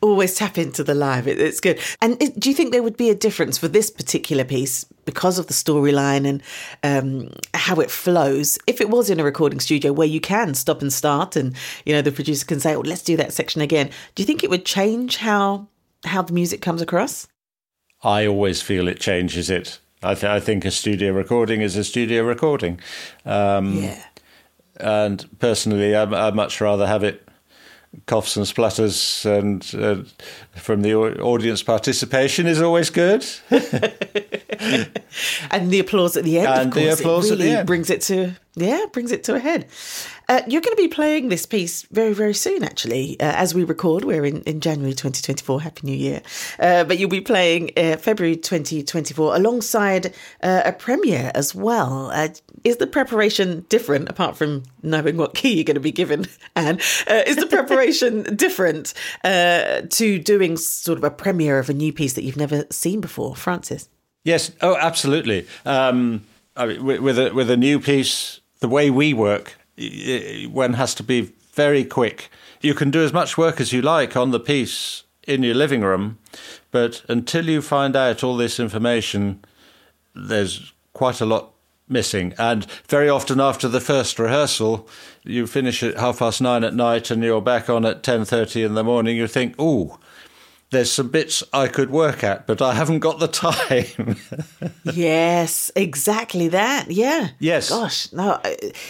Always 0.00 0.34
tap 0.34 0.58
into 0.58 0.82
the 0.82 0.94
live. 0.94 1.28
It, 1.28 1.40
it's 1.40 1.60
good. 1.60 1.78
And 2.00 2.20
it, 2.22 2.38
do 2.38 2.48
you 2.48 2.54
think 2.54 2.72
there 2.72 2.82
would 2.82 2.96
be 2.96 3.10
a 3.10 3.14
difference 3.14 3.58
for 3.58 3.68
this 3.68 3.90
particular 3.90 4.44
piece 4.44 4.84
because 5.04 5.38
of 5.38 5.46
the 5.46 5.54
storyline 5.54 6.26
and 6.26 6.42
um, 6.82 7.32
how 7.54 7.76
it 7.76 7.90
flows 7.90 8.58
if 8.66 8.80
it 8.80 8.90
was 8.90 9.10
in 9.10 9.20
a 9.20 9.24
recording 9.24 9.60
studio 9.60 9.92
where 9.92 10.06
you 10.06 10.20
can 10.20 10.54
stop 10.54 10.80
and 10.82 10.92
start 10.92 11.36
and, 11.36 11.54
you 11.84 11.92
know, 11.92 12.02
the 12.02 12.12
producer 12.12 12.46
can 12.46 12.60
say, 12.60 12.74
oh, 12.74 12.80
let's 12.80 13.02
do 13.02 13.16
that 13.16 13.32
section 13.32 13.60
again. 13.60 13.90
Do 14.14 14.22
you 14.22 14.26
think 14.26 14.42
it 14.44 14.50
would 14.50 14.64
change 14.64 15.16
how 15.16 15.68
how 16.04 16.22
the 16.22 16.32
music 16.32 16.60
comes 16.60 16.82
across? 16.82 17.28
I 18.02 18.26
always 18.26 18.60
feel 18.60 18.88
it 18.88 18.98
changes 18.98 19.48
it. 19.48 19.78
I, 20.02 20.14
th- 20.14 20.24
I 20.24 20.40
think 20.40 20.64
a 20.64 20.70
studio 20.72 21.12
recording 21.12 21.60
is 21.60 21.76
a 21.76 21.84
studio 21.84 22.24
recording. 22.24 22.80
Um, 23.24 23.76
yeah. 23.76 24.02
And 24.78 25.24
personally, 25.38 25.94
I, 25.94 26.02
I'd 26.02 26.34
much 26.34 26.60
rather 26.60 26.86
have 26.86 27.04
it 27.04 27.21
coughs 28.06 28.36
and 28.36 28.46
splutters 28.46 29.26
and 29.26 29.74
uh, 29.78 29.96
from 30.54 30.82
the 30.82 30.94
audience 30.94 31.62
participation 31.62 32.46
is 32.46 32.60
always 32.60 32.90
good. 32.90 33.24
and 35.50 35.70
the 35.70 35.78
applause 35.80 36.16
at 36.16 36.24
the 36.24 36.38
end, 36.38 36.48
and 36.48 36.68
of 36.68 36.74
course, 36.74 36.84
the 36.84 37.02
applause 37.02 37.30
it 37.30 37.34
really 37.34 37.44
at 37.44 37.52
the 37.52 37.58
end. 37.58 37.66
brings 37.66 37.90
it 37.90 38.00
to 38.02 38.34
yeah, 38.54 38.84
brings 38.92 39.12
it 39.12 39.24
to 39.24 39.34
a 39.34 39.38
head. 39.38 39.66
Uh, 40.28 40.42
you're 40.46 40.60
going 40.60 40.76
to 40.76 40.82
be 40.82 40.88
playing 40.88 41.28
this 41.28 41.46
piece 41.46 41.82
very, 41.90 42.12
very 42.12 42.34
soon, 42.34 42.62
actually. 42.62 43.18
Uh, 43.18 43.32
as 43.34 43.54
we 43.54 43.64
record, 43.64 44.04
we're 44.04 44.24
in, 44.24 44.42
in 44.42 44.60
January 44.60 44.92
2024. 44.92 45.62
Happy 45.62 45.80
New 45.84 45.96
Year. 45.96 46.20
Uh, 46.58 46.84
but 46.84 46.98
you'll 46.98 47.08
be 47.08 47.20
playing 47.20 47.70
uh, 47.76 47.96
February 47.96 48.36
2024 48.36 49.36
alongside 49.36 50.14
uh, 50.42 50.62
a 50.66 50.72
premiere 50.72 51.32
as 51.34 51.54
well. 51.54 52.10
Uh, 52.12 52.28
is 52.62 52.76
the 52.76 52.86
preparation 52.86 53.64
different, 53.70 54.08
apart 54.10 54.36
from 54.36 54.64
knowing 54.82 55.16
what 55.16 55.34
key 55.34 55.54
you're 55.54 55.64
going 55.64 55.74
to 55.74 55.80
be 55.80 55.92
given, 55.92 56.26
Anne? 56.56 56.78
is 57.08 57.36
the 57.36 57.46
preparation 57.46 58.22
different 58.36 58.92
to 59.24 60.18
doing 60.18 60.56
sort 60.58 60.98
of 60.98 61.04
a 61.04 61.10
premiere 61.10 61.58
of 61.58 61.70
a 61.70 61.74
new 61.74 61.92
piece 61.92 62.12
that 62.12 62.22
you've 62.22 62.36
never 62.36 62.66
seen 62.70 63.00
before, 63.00 63.34
Francis? 63.34 63.88
Yes. 64.24 64.52
Oh, 64.60 64.76
absolutely. 64.76 65.46
Um, 65.64 66.24
I 66.56 66.66
mean, 66.66 66.84
with 66.84 67.18
a 67.18 67.32
with 67.32 67.50
a 67.50 67.56
new 67.56 67.80
piece, 67.80 68.41
the 68.62 68.68
way 68.68 68.88
we 68.88 69.12
work, 69.12 69.58
one 70.48 70.74
has 70.74 70.94
to 70.94 71.02
be 71.02 71.32
very 71.52 71.84
quick. 71.84 72.30
You 72.60 72.74
can 72.74 72.90
do 72.90 73.02
as 73.02 73.12
much 73.12 73.36
work 73.36 73.60
as 73.60 73.72
you 73.72 73.82
like 73.82 74.16
on 74.16 74.30
the 74.30 74.40
piece 74.40 75.02
in 75.26 75.42
your 75.42 75.54
living 75.54 75.82
room, 75.82 76.18
but 76.70 77.02
until 77.08 77.48
you 77.48 77.60
find 77.60 77.94
out 77.94 78.24
all 78.24 78.36
this 78.36 78.58
information, 78.58 79.44
there's 80.14 80.72
quite 80.92 81.20
a 81.20 81.26
lot 81.26 81.52
missing. 81.88 82.34
And 82.38 82.64
very 82.88 83.08
often 83.08 83.40
after 83.40 83.68
the 83.68 83.80
first 83.80 84.18
rehearsal, 84.18 84.88
you 85.24 85.46
finish 85.46 85.82
at 85.82 85.96
half 85.98 86.20
past 86.20 86.40
nine 86.40 86.64
at 86.64 86.74
night 86.74 87.10
and 87.10 87.22
you're 87.22 87.42
back 87.42 87.68
on 87.68 87.84
at 87.84 88.02
ten 88.02 88.24
thirty 88.24 88.62
in 88.62 88.74
the 88.74 88.84
morning. 88.84 89.16
You 89.16 89.26
think, 89.26 89.54
"Oh, 89.58 89.98
there's 90.72 90.90
some 90.90 91.08
bits 91.08 91.44
I 91.52 91.68
could 91.68 91.90
work 91.90 92.24
at, 92.24 92.46
but 92.46 92.60
I 92.60 92.74
haven't 92.74 92.98
got 92.98 93.20
the 93.20 93.28
time. 93.28 94.16
yes, 94.84 95.70
exactly 95.76 96.48
that. 96.48 96.90
Yeah. 96.90 97.28
Yes. 97.38 97.68
Gosh, 97.68 98.12
no, 98.12 98.40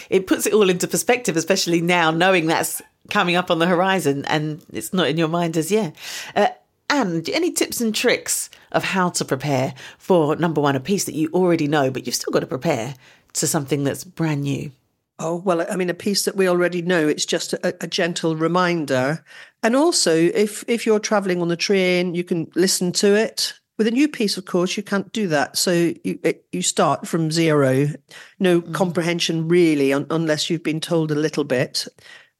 it 0.09 0.25
puts 0.25 0.47
it 0.47 0.53
all 0.53 0.69
into 0.69 0.87
perspective, 0.87 1.37
especially 1.37 1.81
now 1.81 2.09
knowing 2.09 2.47
that's 2.47 2.81
coming 3.09 3.35
up 3.35 3.51
on 3.51 3.59
the 3.59 3.67
horizon 3.67 4.25
and 4.25 4.65
it's 4.71 4.93
not 4.93 5.07
in 5.07 5.17
your 5.17 5.27
mind 5.27 5.57
as 5.57 5.71
yet. 5.71 5.95
Uh, 6.35 6.47
and 6.89 7.27
any 7.29 7.51
tips 7.51 7.81
and 7.81 7.93
tricks 7.93 8.49
of 8.71 8.83
how 8.83 9.09
to 9.09 9.25
prepare 9.25 9.73
for 9.97 10.35
number 10.35 10.61
one, 10.61 10.75
a 10.75 10.79
piece 10.79 11.05
that 11.05 11.15
you 11.15 11.29
already 11.33 11.67
know, 11.67 11.91
but 11.91 12.05
you've 12.05 12.15
still 12.15 12.31
got 12.31 12.39
to 12.41 12.47
prepare 12.47 12.95
to 13.33 13.47
something 13.47 13.83
that's 13.83 14.03
brand 14.03 14.41
new? 14.41 14.71
Oh, 15.19 15.37
well, 15.37 15.65
I 15.69 15.75
mean, 15.75 15.89
a 15.89 15.93
piece 15.93 16.25
that 16.25 16.35
we 16.35 16.49
already 16.49 16.81
know, 16.81 17.07
it's 17.07 17.25
just 17.25 17.53
a, 17.53 17.75
a, 17.81 17.87
gentle 17.87 18.35
reminder. 18.35 19.23
And 19.61 19.75
also, 19.75 20.15
if, 20.15 20.63
if 20.67 20.85
you're 20.85 20.99
traveling 20.99 21.39
on 21.39 21.49
the 21.49 21.55
train, 21.55 22.15
you 22.15 22.23
can 22.23 22.49
listen 22.55 22.91
to 22.93 23.15
it. 23.15 23.53
With 23.77 23.87
a 23.87 23.91
new 23.91 24.07
piece, 24.07 24.37
of 24.37 24.45
course, 24.45 24.75
you 24.75 24.83
can't 24.83 25.11
do 25.13 25.27
that. 25.27 25.55
So 25.57 25.71
you, 26.03 26.19
it, 26.23 26.45
you 26.51 26.63
start 26.63 27.07
from 27.07 27.31
zero, 27.31 27.89
no 28.39 28.61
mm. 28.61 28.73
comprehension 28.73 29.47
really, 29.47 29.93
un, 29.93 30.07
unless 30.09 30.49
you've 30.49 30.63
been 30.63 30.79
told 30.79 31.11
a 31.11 31.15
little 31.15 31.43
bit. 31.43 31.87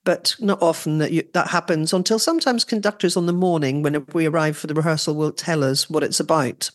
But 0.06 0.36
not 0.40 0.62
often 0.62 0.98
that 0.98 1.12
you, 1.12 1.24
that 1.34 1.48
happens 1.48 1.94
until 1.94 2.20
sometimes 2.20 2.66
conductors 2.66 3.16
on 3.16 3.26
the 3.26 3.34
morning, 3.34 3.82
when 3.82 4.06
we 4.14 4.26
arrive 4.26 4.58
for 4.58 4.68
the 4.68 4.74
rehearsal, 4.74 5.16
will 5.16 5.32
tell 5.32 5.64
us 5.64 5.90
what 5.90 6.04
it's 6.04 6.20
about. 6.20 6.70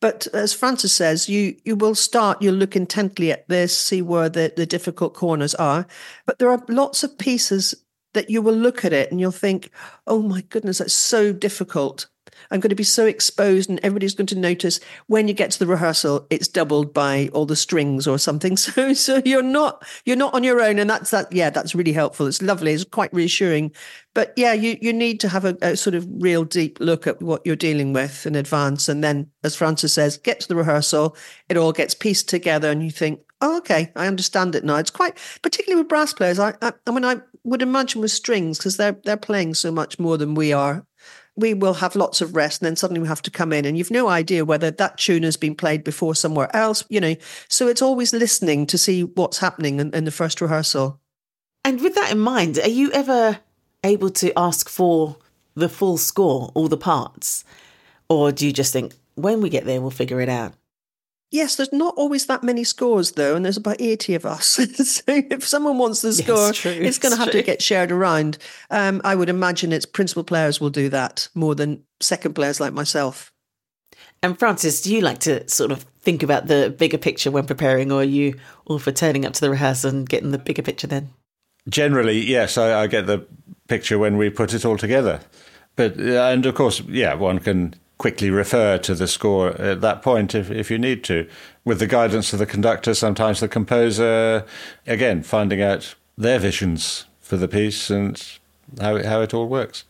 But 0.00 0.26
as 0.32 0.54
Francis 0.54 0.92
says, 0.92 1.28
you 1.28 1.56
you 1.64 1.76
will 1.76 1.94
start, 1.94 2.40
you'll 2.40 2.54
look 2.54 2.74
intently 2.74 3.30
at 3.30 3.48
this, 3.48 3.76
see 3.76 4.02
where 4.02 4.28
the, 4.28 4.52
the 4.56 4.66
difficult 4.66 5.14
corners 5.14 5.54
are. 5.54 5.86
But 6.26 6.38
there 6.38 6.50
are 6.50 6.64
lots 6.68 7.04
of 7.04 7.18
pieces 7.18 7.74
that 8.14 8.30
you 8.30 8.42
will 8.42 8.54
look 8.54 8.84
at 8.84 8.92
it 8.92 9.10
and 9.10 9.20
you'll 9.20 9.30
think, 9.30 9.70
oh 10.06 10.22
my 10.22 10.42
goodness, 10.42 10.78
that's 10.78 10.94
so 10.94 11.32
difficult. 11.32 12.06
I'm 12.50 12.60
going 12.60 12.70
to 12.70 12.76
be 12.76 12.84
so 12.84 13.06
exposed, 13.06 13.70
and 13.70 13.78
everybody's 13.82 14.14
going 14.14 14.26
to 14.28 14.38
notice 14.38 14.80
when 15.06 15.28
you 15.28 15.34
get 15.34 15.50
to 15.52 15.58
the 15.58 15.66
rehearsal, 15.66 16.26
it's 16.30 16.48
doubled 16.48 16.92
by 16.92 17.30
all 17.32 17.46
the 17.46 17.56
strings 17.56 18.06
or 18.06 18.18
something. 18.18 18.56
So, 18.62 18.92
so 18.94 19.20
you're 19.24 19.42
not 19.42 19.84
you're 20.04 20.16
not 20.16 20.34
on 20.34 20.44
your 20.44 20.60
own, 20.60 20.78
and 20.78 20.88
that's 20.88 21.10
that. 21.10 21.32
Yeah, 21.32 21.50
that's 21.50 21.74
really 21.74 21.92
helpful. 21.92 22.26
It's 22.26 22.40
lovely. 22.40 22.72
It's 22.72 22.84
quite 22.84 23.12
reassuring. 23.12 23.72
But 24.14 24.32
yeah, 24.36 24.52
you 24.52 24.78
you 24.80 24.92
need 24.92 25.20
to 25.20 25.28
have 25.28 25.44
a, 25.44 25.56
a 25.62 25.76
sort 25.76 25.94
of 25.94 26.06
real 26.22 26.44
deep 26.44 26.78
look 26.80 27.06
at 27.06 27.20
what 27.20 27.42
you're 27.44 27.56
dealing 27.56 27.92
with 27.92 28.24
in 28.24 28.34
advance, 28.34 28.88
and 28.88 29.02
then, 29.02 29.30
as 29.42 29.56
Francis 29.56 29.94
says, 29.94 30.16
get 30.18 30.40
to 30.40 30.48
the 30.48 30.54
rehearsal. 30.54 31.16
It 31.48 31.56
all 31.56 31.72
gets 31.72 31.94
pieced 31.94 32.28
together, 32.28 32.70
and 32.70 32.82
you 32.82 32.90
think, 32.90 33.20
oh, 33.40 33.58
okay, 33.58 33.90
I 33.96 34.06
understand 34.06 34.54
it 34.54 34.64
now. 34.64 34.76
It's 34.76 34.90
quite 34.90 35.18
particularly 35.42 35.82
with 35.82 35.88
brass 35.88 36.12
players. 36.12 36.38
I 36.38 36.54
I, 36.62 36.72
I 36.86 36.90
mean, 36.92 37.04
I 37.04 37.16
would 37.44 37.62
imagine 37.62 38.00
with 38.00 38.12
strings 38.12 38.58
because 38.58 38.76
they're 38.76 38.98
they're 39.04 39.16
playing 39.16 39.54
so 39.54 39.72
much 39.72 39.98
more 39.98 40.16
than 40.16 40.34
we 40.34 40.52
are 40.52 40.86
we 41.36 41.54
will 41.54 41.74
have 41.74 41.96
lots 41.96 42.20
of 42.20 42.36
rest 42.36 42.60
and 42.60 42.66
then 42.66 42.76
suddenly 42.76 43.00
we 43.00 43.08
have 43.08 43.22
to 43.22 43.30
come 43.30 43.52
in 43.52 43.64
and 43.64 43.78
you've 43.78 43.90
no 43.90 44.08
idea 44.08 44.44
whether 44.44 44.70
that 44.70 44.98
tune 44.98 45.22
has 45.22 45.36
been 45.36 45.54
played 45.54 45.82
before 45.82 46.14
somewhere 46.14 46.54
else, 46.54 46.84
you 46.88 47.00
know. 47.00 47.16
So 47.48 47.68
it's 47.68 47.82
always 47.82 48.12
listening 48.12 48.66
to 48.66 48.78
see 48.78 49.04
what's 49.04 49.38
happening 49.38 49.80
in, 49.80 49.94
in 49.94 50.04
the 50.04 50.10
first 50.10 50.40
rehearsal. 50.40 51.00
And 51.64 51.80
with 51.80 51.94
that 51.94 52.12
in 52.12 52.18
mind, 52.18 52.58
are 52.58 52.68
you 52.68 52.90
ever 52.92 53.38
able 53.84 54.10
to 54.10 54.36
ask 54.38 54.68
for 54.68 55.16
the 55.54 55.68
full 55.68 55.96
score, 55.96 56.50
all 56.54 56.68
the 56.68 56.76
parts? 56.76 57.44
Or 58.08 58.32
do 58.32 58.46
you 58.46 58.52
just 58.52 58.72
think, 58.72 58.94
when 59.14 59.40
we 59.40 59.48
get 59.48 59.64
there, 59.64 59.80
we'll 59.80 59.90
figure 59.90 60.20
it 60.20 60.28
out? 60.28 60.54
Yes, 61.32 61.56
there's 61.56 61.72
not 61.72 61.94
always 61.96 62.26
that 62.26 62.42
many 62.42 62.62
scores 62.62 63.12
though, 63.12 63.34
and 63.34 63.42
there's 63.42 63.56
about 63.56 63.80
80 63.80 64.14
of 64.14 64.26
us. 64.26 64.46
so 64.74 65.02
if 65.06 65.48
someone 65.48 65.78
wants 65.78 66.02
the 66.02 66.12
score, 66.12 66.36
yes, 66.36 66.56
true, 66.58 66.72
it's 66.72 66.98
going 66.98 67.12
to 67.12 67.18
have 67.18 67.30
true. 67.30 67.40
to 67.40 67.46
get 67.46 67.62
shared 67.62 67.90
around. 67.90 68.36
Um, 68.70 69.00
I 69.02 69.14
would 69.14 69.30
imagine 69.30 69.72
it's 69.72 69.86
principal 69.86 70.24
players 70.24 70.60
will 70.60 70.68
do 70.68 70.90
that 70.90 71.30
more 71.34 71.54
than 71.54 71.84
second 72.00 72.34
players 72.34 72.60
like 72.60 72.74
myself. 72.74 73.32
And 74.22 74.38
Francis, 74.38 74.82
do 74.82 74.94
you 74.94 75.00
like 75.00 75.20
to 75.20 75.48
sort 75.48 75.72
of 75.72 75.86
think 76.02 76.22
about 76.22 76.48
the 76.48 76.74
bigger 76.78 76.98
picture 76.98 77.30
when 77.30 77.46
preparing, 77.46 77.90
or 77.90 78.02
are 78.02 78.04
you 78.04 78.38
all 78.66 78.78
for 78.78 78.92
turning 78.92 79.24
up 79.24 79.32
to 79.32 79.40
the 79.40 79.50
rehearsal 79.50 79.88
and 79.88 80.08
getting 80.08 80.32
the 80.32 80.38
bigger 80.38 80.62
picture 80.62 80.86
then? 80.86 81.10
Generally, 81.66 82.20
yes, 82.20 82.58
I, 82.58 82.82
I 82.82 82.86
get 82.88 83.06
the 83.06 83.26
picture 83.68 83.98
when 83.98 84.18
we 84.18 84.28
put 84.28 84.52
it 84.52 84.66
all 84.66 84.76
together. 84.76 85.20
But, 85.76 85.98
uh, 85.98 86.26
and 86.26 86.44
of 86.44 86.54
course, 86.54 86.82
yeah, 86.82 87.14
one 87.14 87.38
can 87.38 87.74
quickly 88.02 88.30
refer 88.30 88.78
to 88.78 88.96
the 88.96 89.06
score 89.06 89.50
at 89.60 89.80
that 89.80 90.02
point 90.02 90.34
if, 90.34 90.50
if 90.50 90.72
you 90.72 90.76
need 90.76 91.04
to. 91.04 91.24
With 91.64 91.78
the 91.78 91.86
guidance 91.86 92.32
of 92.32 92.40
the 92.40 92.46
conductor, 92.46 92.94
sometimes 92.94 93.38
the 93.38 93.46
composer, 93.46 94.44
again, 94.88 95.22
finding 95.22 95.62
out 95.62 95.94
their 96.18 96.40
visions 96.40 97.06
for 97.20 97.36
the 97.36 97.46
piece 97.46 97.90
and 97.90 98.20
how 98.80 98.96
it, 98.96 99.04
how 99.04 99.20
it 99.20 99.32
all 99.32 99.46
works. 99.46 99.84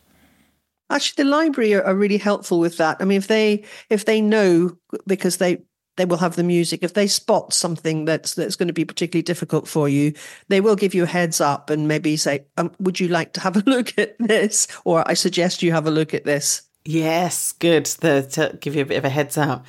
Actually, 0.91 1.23
the 1.23 1.29
library 1.31 1.73
are, 1.73 1.83
are 1.83 1.95
really 1.95 2.19
helpful 2.19 2.59
with 2.59 2.77
that. 2.77 2.97
I 2.99 3.05
mean, 3.05 3.17
if 3.17 3.25
they 3.25 3.63
if 3.89 4.05
they 4.05 4.21
know 4.21 4.77
because 5.07 5.37
they 5.37 5.63
they 5.97 6.05
will 6.05 6.17
have 6.17 6.35
the 6.35 6.43
music. 6.43 6.83
If 6.83 6.93
they 6.93 7.07
spot 7.07 7.51
something 7.51 8.05
that's 8.05 8.35
that's 8.35 8.55
going 8.55 8.67
to 8.67 8.73
be 8.73 8.85
particularly 8.85 9.23
difficult 9.23 9.67
for 9.67 9.89
you, 9.89 10.13
they 10.49 10.61
will 10.61 10.75
give 10.75 10.93
you 10.93 11.03
a 11.03 11.07
heads 11.07 11.41
up 11.41 11.71
and 11.71 11.87
maybe 11.87 12.15
say, 12.17 12.45
um, 12.57 12.71
"Would 12.79 12.99
you 12.99 13.07
like 13.07 13.33
to 13.33 13.41
have 13.41 13.57
a 13.57 13.63
look 13.65 13.97
at 13.97 14.15
this?" 14.19 14.67
Or 14.85 15.03
I 15.07 15.15
suggest 15.15 15.63
you 15.63 15.71
have 15.71 15.87
a 15.87 15.91
look 15.91 16.13
at 16.13 16.25
this. 16.25 16.61
Yes, 16.85 17.53
good. 17.53 17.85
The, 17.85 18.27
to 18.31 18.57
give 18.59 18.75
you 18.75 18.81
a 18.81 18.85
bit 18.85 18.97
of 18.97 19.05
a 19.05 19.09
heads 19.09 19.37
up. 19.37 19.65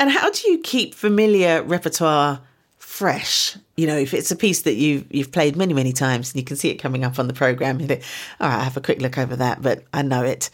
And 0.00 0.10
how 0.10 0.30
do 0.30 0.50
you 0.50 0.58
keep 0.58 0.94
familiar 0.94 1.62
repertoire 1.62 2.40
fresh? 2.78 3.56
You 3.76 3.86
know, 3.86 3.96
if 3.96 4.12
it's 4.14 4.30
a 4.30 4.36
piece 4.36 4.62
that 4.62 4.74
you 4.74 5.04
you've 5.10 5.32
played 5.32 5.56
many 5.56 5.74
many 5.74 5.92
times 5.92 6.32
and 6.32 6.40
you 6.40 6.44
can 6.44 6.56
see 6.56 6.70
it 6.70 6.76
coming 6.76 7.04
up 7.04 7.18
on 7.18 7.28
the 7.28 7.34
program, 7.34 7.80
you 7.80 7.86
think, 7.86 8.02
all 8.40 8.48
right, 8.48 8.60
I 8.60 8.64
have 8.64 8.76
a 8.76 8.80
quick 8.80 9.00
look 9.00 9.18
over 9.18 9.36
that, 9.36 9.62
but 9.62 9.84
I 9.92 10.02
know 10.02 10.22
it. 10.22 10.50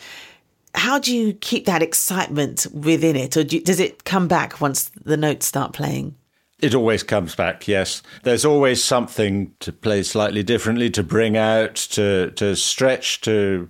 How 0.74 0.98
do 0.98 1.16
you 1.16 1.32
keep 1.34 1.66
that 1.66 1.82
excitement 1.82 2.66
within 2.72 3.16
it, 3.16 3.36
or 3.36 3.44
do 3.44 3.56
you, 3.56 3.62
does 3.62 3.78
it 3.80 4.04
come 4.04 4.26
back 4.26 4.60
once 4.60 4.90
the 5.04 5.16
notes 5.16 5.46
start 5.46 5.72
playing? 5.72 6.16
It 6.58 6.74
always 6.74 7.02
comes 7.02 7.34
back, 7.34 7.68
yes. 7.68 8.02
There's 8.22 8.44
always 8.44 8.82
something 8.82 9.52
to 9.60 9.72
play 9.72 10.02
slightly 10.02 10.42
differently, 10.42 10.90
to 10.90 11.02
bring 11.02 11.36
out, 11.36 11.76
to 11.92 12.30
to 12.32 12.56
stretch, 12.56 13.20
to 13.22 13.68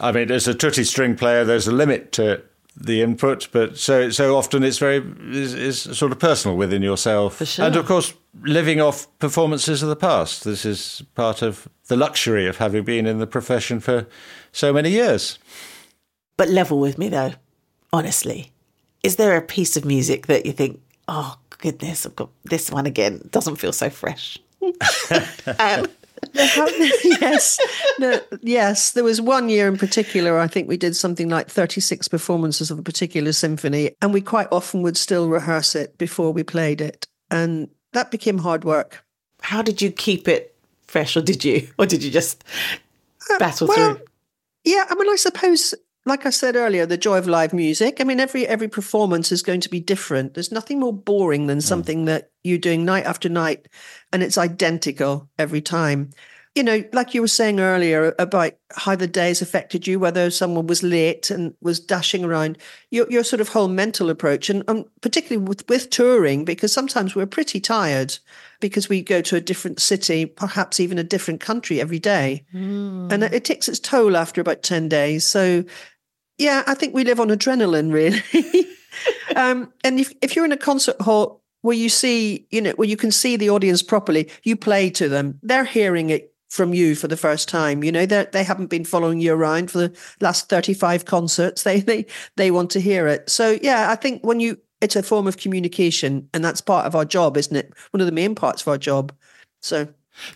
I 0.00 0.12
mean, 0.12 0.30
as 0.30 0.48
a 0.48 0.54
tutti 0.54 0.84
string 0.84 1.16
player, 1.16 1.44
there's 1.44 1.68
a 1.68 1.72
limit 1.72 2.12
to 2.12 2.42
the 2.76 3.02
input, 3.02 3.48
but 3.52 3.76
so 3.76 4.08
so 4.10 4.36
often 4.36 4.62
it's 4.62 4.78
very 4.78 5.04
is, 5.30 5.54
is 5.54 5.82
sort 5.96 6.12
of 6.12 6.18
personal 6.18 6.56
within 6.56 6.82
yourself. 6.82 7.46
Sure. 7.46 7.66
And 7.66 7.76
of 7.76 7.86
course, 7.86 8.14
living 8.42 8.80
off 8.80 9.06
performances 9.18 9.82
of 9.82 9.88
the 9.88 9.96
past. 9.96 10.44
This 10.44 10.64
is 10.64 11.02
part 11.14 11.42
of 11.42 11.68
the 11.88 11.96
luxury 11.96 12.46
of 12.46 12.56
having 12.56 12.84
been 12.84 13.06
in 13.06 13.18
the 13.18 13.26
profession 13.26 13.80
for 13.80 14.06
so 14.52 14.72
many 14.72 14.90
years. 14.90 15.38
But 16.36 16.48
level 16.48 16.78
with 16.78 16.98
me 16.98 17.08
though, 17.08 17.34
honestly. 17.92 18.52
Is 19.02 19.16
there 19.16 19.36
a 19.36 19.42
piece 19.42 19.76
of 19.76 19.84
music 19.84 20.28
that 20.28 20.46
you 20.46 20.52
think, 20.52 20.80
oh 21.08 21.36
goodness, 21.58 22.06
I've 22.06 22.16
got 22.16 22.30
this 22.44 22.70
one 22.70 22.86
again, 22.86 23.14
it 23.16 23.32
doesn't 23.32 23.56
feel 23.56 23.72
so 23.72 23.90
fresh? 23.90 24.38
um, 25.58 25.86
yes, 26.34 27.58
yes. 28.40 28.92
There 28.92 29.04
was 29.04 29.20
one 29.20 29.48
year 29.48 29.68
in 29.68 29.76
particular. 29.76 30.38
I 30.38 30.46
think 30.46 30.68
we 30.68 30.76
did 30.76 30.96
something 30.96 31.28
like 31.28 31.48
thirty-six 31.48 32.08
performances 32.08 32.70
of 32.70 32.78
a 32.78 32.82
particular 32.82 33.32
symphony, 33.32 33.90
and 34.00 34.12
we 34.14 34.20
quite 34.20 34.48
often 34.52 34.82
would 34.82 34.96
still 34.96 35.28
rehearse 35.28 35.74
it 35.74 35.98
before 35.98 36.32
we 36.32 36.42
played 36.42 36.80
it, 36.80 37.06
and 37.30 37.68
that 37.92 38.10
became 38.10 38.38
hard 38.38 38.64
work. 38.64 39.04
How 39.40 39.62
did 39.62 39.82
you 39.82 39.90
keep 39.90 40.28
it 40.28 40.54
fresh, 40.86 41.16
or 41.16 41.22
did 41.22 41.44
you, 41.44 41.68
or 41.78 41.86
did 41.86 42.02
you 42.04 42.10
just 42.10 42.44
uh, 43.30 43.38
battle 43.38 43.70
uh, 43.70 43.74
well, 43.76 43.94
through? 43.94 44.04
Yeah, 44.64 44.84
I 44.88 44.94
mean, 44.94 45.10
I 45.10 45.16
suppose 45.16 45.74
like 46.04 46.26
I 46.26 46.30
said 46.30 46.56
earlier, 46.56 46.84
the 46.84 46.96
joy 46.96 47.18
of 47.18 47.28
live 47.28 47.52
music. 47.52 48.00
I 48.00 48.04
mean, 48.04 48.20
every 48.20 48.46
every 48.46 48.68
performance 48.68 49.30
is 49.30 49.42
going 49.42 49.60
to 49.60 49.68
be 49.68 49.80
different. 49.80 50.34
There's 50.34 50.52
nothing 50.52 50.80
more 50.80 50.92
boring 50.92 51.46
than 51.46 51.58
hmm. 51.58 51.62
something 51.62 52.02
mm. 52.02 52.06
that 52.06 52.30
you're 52.42 52.58
doing 52.58 52.84
night 52.84 53.04
after 53.04 53.28
night, 53.28 53.68
and 54.12 54.22
it's 54.22 54.38
identical 54.38 55.28
every 55.38 55.60
time. 55.60 56.10
You 56.54 56.62
know, 56.62 56.84
like 56.92 57.14
you 57.14 57.22
were 57.22 57.28
saying 57.28 57.60
earlier 57.60 58.14
about 58.18 58.52
how 58.76 58.94
the 58.94 59.06
days 59.06 59.40
affected 59.40 59.86
you, 59.86 59.98
whether 59.98 60.30
someone 60.30 60.66
was 60.66 60.82
late 60.82 61.30
and 61.30 61.54
was 61.62 61.80
dashing 61.80 62.24
around, 62.24 62.58
your 62.90 63.06
your 63.08 63.24
sort 63.24 63.40
of 63.40 63.48
whole 63.48 63.68
mental 63.68 64.10
approach, 64.10 64.50
and, 64.50 64.64
and 64.68 64.84
particularly 65.00 65.46
with 65.46 65.66
with 65.68 65.88
touring, 65.88 66.44
because 66.44 66.72
sometimes 66.72 67.14
we're 67.14 67.26
pretty 67.26 67.60
tired 67.60 68.18
because 68.62 68.88
we 68.88 69.02
go 69.02 69.20
to 69.20 69.36
a 69.36 69.40
different 69.40 69.78
city, 69.80 70.24
perhaps 70.24 70.80
even 70.80 70.98
a 70.98 71.04
different 71.04 71.40
country 71.40 71.80
every 71.80 71.98
day. 71.98 72.46
Mm. 72.54 73.12
And 73.12 73.24
it 73.24 73.44
takes 73.44 73.68
its 73.68 73.78
toll 73.80 74.16
after 74.16 74.40
about 74.40 74.62
10 74.62 74.88
days. 74.88 75.26
So 75.26 75.64
yeah, 76.38 76.62
I 76.66 76.74
think 76.74 76.94
we 76.94 77.04
live 77.04 77.20
on 77.20 77.28
adrenaline, 77.28 77.92
really. 77.92 78.66
um, 79.36 79.72
and 79.84 80.00
if, 80.00 80.12
if 80.22 80.34
you're 80.34 80.44
in 80.44 80.52
a 80.52 80.56
concert 80.56 81.00
hall 81.00 81.42
where 81.62 81.76
you 81.76 81.88
see, 81.88 82.46
you 82.50 82.60
know, 82.60 82.72
where 82.72 82.88
you 82.88 82.96
can 82.96 83.12
see 83.12 83.36
the 83.36 83.50
audience 83.50 83.82
properly, 83.82 84.30
you 84.42 84.56
play 84.56 84.90
to 84.90 85.08
them. 85.08 85.38
They're 85.42 85.64
hearing 85.64 86.10
it 86.10 86.32
from 86.52 86.74
you 86.74 86.94
for 86.94 87.08
the 87.08 87.16
first 87.16 87.48
time. 87.48 87.82
You 87.82 87.90
know, 87.90 88.04
they 88.04 88.26
they 88.30 88.44
haven't 88.44 88.66
been 88.66 88.84
following 88.84 89.20
you 89.20 89.32
around 89.32 89.70
for 89.70 89.78
the 89.78 89.96
last 90.20 90.48
35 90.48 91.06
concerts. 91.06 91.62
They 91.62 91.80
they 91.80 92.06
they 92.36 92.50
want 92.50 92.70
to 92.72 92.80
hear 92.80 93.06
it. 93.06 93.30
So 93.30 93.58
yeah, 93.62 93.90
I 93.90 93.96
think 93.96 94.22
when 94.22 94.38
you 94.38 94.58
it's 94.82 94.96
a 94.96 95.02
form 95.02 95.26
of 95.26 95.38
communication 95.38 96.28
and 96.34 96.44
that's 96.44 96.60
part 96.60 96.86
of 96.86 96.94
our 96.94 97.04
job, 97.04 97.36
isn't 97.36 97.56
it? 97.56 97.72
One 97.92 98.00
of 98.00 98.06
the 98.06 98.12
main 98.12 98.34
parts 98.34 98.62
of 98.62 98.68
our 98.68 98.78
job. 98.78 99.12
So 99.60 99.88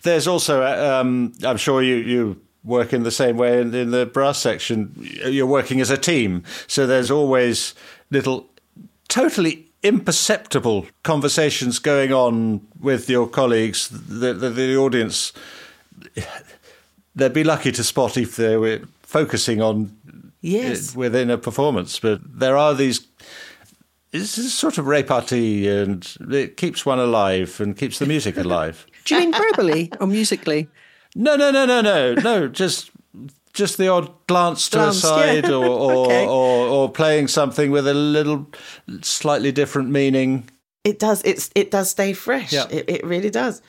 there's 0.03 0.27
also 0.27 0.63
um, 0.63 1.33
I'm 1.43 1.57
sure 1.57 1.83
you 1.83 1.95
you 1.95 2.41
work 2.67 2.93
in 2.93 3.03
the 3.03 3.11
same 3.11 3.37
way 3.37 3.61
in, 3.61 3.73
in 3.73 3.91
the 3.91 4.05
brass 4.05 4.37
section. 4.37 4.93
You're 5.25 5.47
working 5.47 5.81
as 5.81 5.89
a 5.89 5.97
team, 5.97 6.43
so 6.67 6.85
there's 6.85 7.09
always 7.09 7.73
little 8.11 8.49
totally 9.07 9.67
imperceptible 9.83 10.85
conversations 11.03 11.79
going 11.79 12.11
on 12.11 12.61
with 12.79 13.09
your 13.09 13.27
colleagues. 13.27 13.87
The, 13.89 14.33
the, 14.33 14.49
the, 14.49 14.75
audience, 14.75 15.31
they'd 17.15 17.33
be 17.33 17.43
lucky 17.43 17.71
to 17.71 17.83
spot 17.83 18.17
if 18.17 18.35
they 18.35 18.57
were 18.57 18.81
focusing 19.01 19.61
on 19.61 19.97
yes. 20.41 20.95
Uh, 20.95 20.99
within 20.99 21.29
a 21.29 21.37
performance. 21.37 21.99
But 21.99 22.19
there 22.39 22.57
are 22.57 22.73
these. 22.73 23.07
It's 24.11 24.37
a 24.37 24.49
sort 24.49 24.77
of 24.77 24.87
repartee, 24.87 25.67
and 25.67 26.07
it 26.31 26.57
keeps 26.57 26.85
one 26.85 26.99
alive 26.99 27.59
and 27.59 27.77
keeps 27.77 27.99
the 27.99 28.05
music 28.05 28.37
alive. 28.45 28.85
Do 29.05 29.15
you 29.15 29.21
mean 29.21 29.33
verbally 29.33 29.91
or 29.99 30.07
musically? 30.07 30.67
No, 31.17 31.35
no, 31.35 31.49
no, 31.49 31.65
no, 31.65 31.81
no, 31.81 32.13
no. 32.13 32.47
Just 32.47 32.91
just 33.51 33.79
the 33.79 33.87
odd 33.87 34.11
glance 34.27 34.69
to 34.69 34.77
glance, 34.77 35.01
the 35.01 35.07
side 35.07 35.45
yeah. 35.45 35.55
or, 35.55 35.65
or, 35.65 36.05
okay. 36.05 36.27
or, 36.27 36.67
or 36.67 36.91
playing 36.91 37.27
something 37.27 37.71
with 37.71 37.87
a 37.87 37.93
little 37.93 38.47
slightly 39.01 39.51
different 39.51 39.89
meaning. 39.89 40.47
It 40.83 40.99
does. 40.99 41.23
It's 41.25 41.49
it 41.55 41.71
does 41.71 41.89
stay 41.89 42.13
fresh. 42.13 42.53
Yeah. 42.53 42.67
It, 42.69 42.87
it 42.87 43.05
really 43.05 43.31
does. 43.31 43.63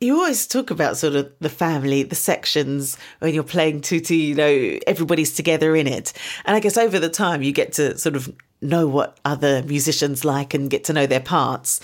You 0.00 0.16
always 0.16 0.46
talk 0.46 0.70
about 0.70 0.96
sort 0.96 1.14
of 1.14 1.30
the 1.40 1.50
family, 1.50 2.02
the 2.02 2.16
sections 2.16 2.96
when 3.20 3.34
you're 3.34 3.44
playing 3.44 3.82
tutti. 3.82 4.16
You 4.16 4.34
know, 4.34 4.78
everybody's 4.86 5.34
together 5.34 5.76
in 5.76 5.86
it, 5.86 6.14
and 6.46 6.56
I 6.56 6.60
guess 6.60 6.78
over 6.78 6.98
the 6.98 7.10
time 7.10 7.42
you 7.42 7.52
get 7.52 7.74
to 7.74 7.98
sort 7.98 8.16
of 8.16 8.34
know 8.62 8.88
what 8.88 9.18
other 9.26 9.62
musicians 9.64 10.24
like 10.24 10.54
and 10.54 10.70
get 10.70 10.84
to 10.84 10.92
know 10.92 11.06
their 11.06 11.20
parts 11.20 11.80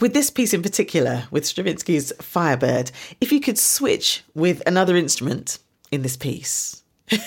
with 0.00 0.14
this 0.14 0.30
piece 0.30 0.54
in 0.54 0.62
particular, 0.62 1.24
with 1.30 1.44
Stravinsky's 1.44 2.12
Firebird, 2.20 2.90
if 3.20 3.32
you 3.32 3.40
could 3.40 3.58
switch 3.58 4.22
with 4.34 4.62
another 4.66 4.96
instrument 4.96 5.58
in 5.90 6.02
this 6.02 6.16
piece, 6.16 6.82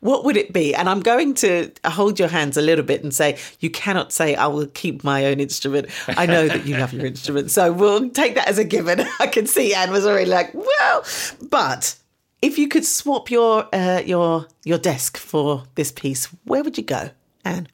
what 0.00 0.24
would 0.24 0.36
it 0.36 0.52
be? 0.52 0.74
And 0.74 0.88
I'm 0.88 1.00
going 1.00 1.34
to 1.34 1.70
hold 1.84 2.18
your 2.18 2.28
hands 2.28 2.56
a 2.56 2.62
little 2.62 2.84
bit 2.84 3.02
and 3.02 3.14
say, 3.14 3.38
you 3.60 3.70
cannot 3.70 4.12
say, 4.12 4.34
I 4.34 4.46
will 4.46 4.66
keep 4.66 5.04
my 5.04 5.26
own 5.26 5.40
instrument. 5.40 5.88
I 6.08 6.26
know 6.26 6.48
that 6.48 6.66
you 6.66 6.76
love 6.76 6.92
your 6.92 7.06
instrument. 7.14 7.50
So 7.50 7.72
we'll 7.72 8.10
take 8.10 8.34
that 8.34 8.48
as 8.48 8.58
a 8.58 8.64
given. 8.64 9.00
I 9.20 9.26
can 9.26 9.46
see 9.46 9.74
Anne 9.74 9.90
was 9.90 10.06
already 10.06 10.30
like, 10.30 10.52
well, 10.54 11.04
but 11.48 11.96
if 12.42 12.58
you 12.58 12.68
could 12.68 12.84
swap 12.84 13.30
your 13.30 13.68
uh, 13.74 14.02
your 14.04 14.46
your 14.64 14.78
desk 14.78 15.16
for 15.16 15.64
this 15.74 15.92
piece, 15.92 16.26
where 16.44 16.62
would 16.62 16.78
you 16.78 16.84
go, 16.84 17.10
Anne? 17.44 17.68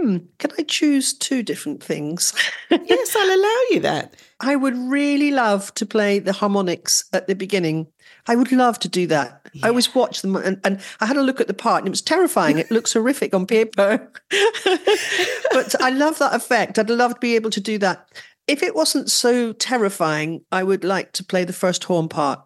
Hmm, 0.00 0.16
can 0.38 0.50
I 0.58 0.62
choose 0.62 1.12
two 1.12 1.42
different 1.42 1.82
things? 1.82 2.32
yes, 2.70 3.16
I'll 3.16 3.36
allow 3.36 3.60
you 3.70 3.80
that. 3.80 4.14
I 4.40 4.56
would 4.56 4.76
really 4.76 5.30
love 5.30 5.74
to 5.74 5.86
play 5.86 6.18
the 6.18 6.32
harmonics 6.32 7.04
at 7.12 7.26
the 7.26 7.34
beginning. 7.34 7.88
I 8.26 8.36
would 8.36 8.52
love 8.52 8.78
to 8.80 8.88
do 8.88 9.06
that. 9.08 9.48
Yeah. 9.52 9.66
I 9.66 9.68
always 9.70 9.94
watch 9.94 10.22
them 10.22 10.36
and, 10.36 10.60
and 10.64 10.80
I 11.00 11.06
had 11.06 11.16
a 11.16 11.22
look 11.22 11.40
at 11.40 11.46
the 11.46 11.54
part 11.54 11.80
and 11.80 11.88
it 11.88 11.90
was 11.90 12.02
terrifying. 12.02 12.58
it 12.58 12.70
looks 12.70 12.92
horrific 12.92 13.34
on 13.34 13.46
paper. 13.46 14.12
but 15.50 15.80
I 15.80 15.90
love 15.90 16.18
that 16.18 16.34
effect. 16.34 16.78
I'd 16.78 16.90
love 16.90 17.14
to 17.14 17.20
be 17.20 17.34
able 17.34 17.50
to 17.50 17.60
do 17.60 17.78
that. 17.78 18.08
If 18.46 18.62
it 18.62 18.74
wasn't 18.74 19.10
so 19.10 19.52
terrifying, 19.52 20.44
I 20.52 20.62
would 20.62 20.84
like 20.84 21.12
to 21.12 21.24
play 21.24 21.44
the 21.44 21.52
first 21.52 21.84
horn 21.84 22.08
part. 22.08 22.40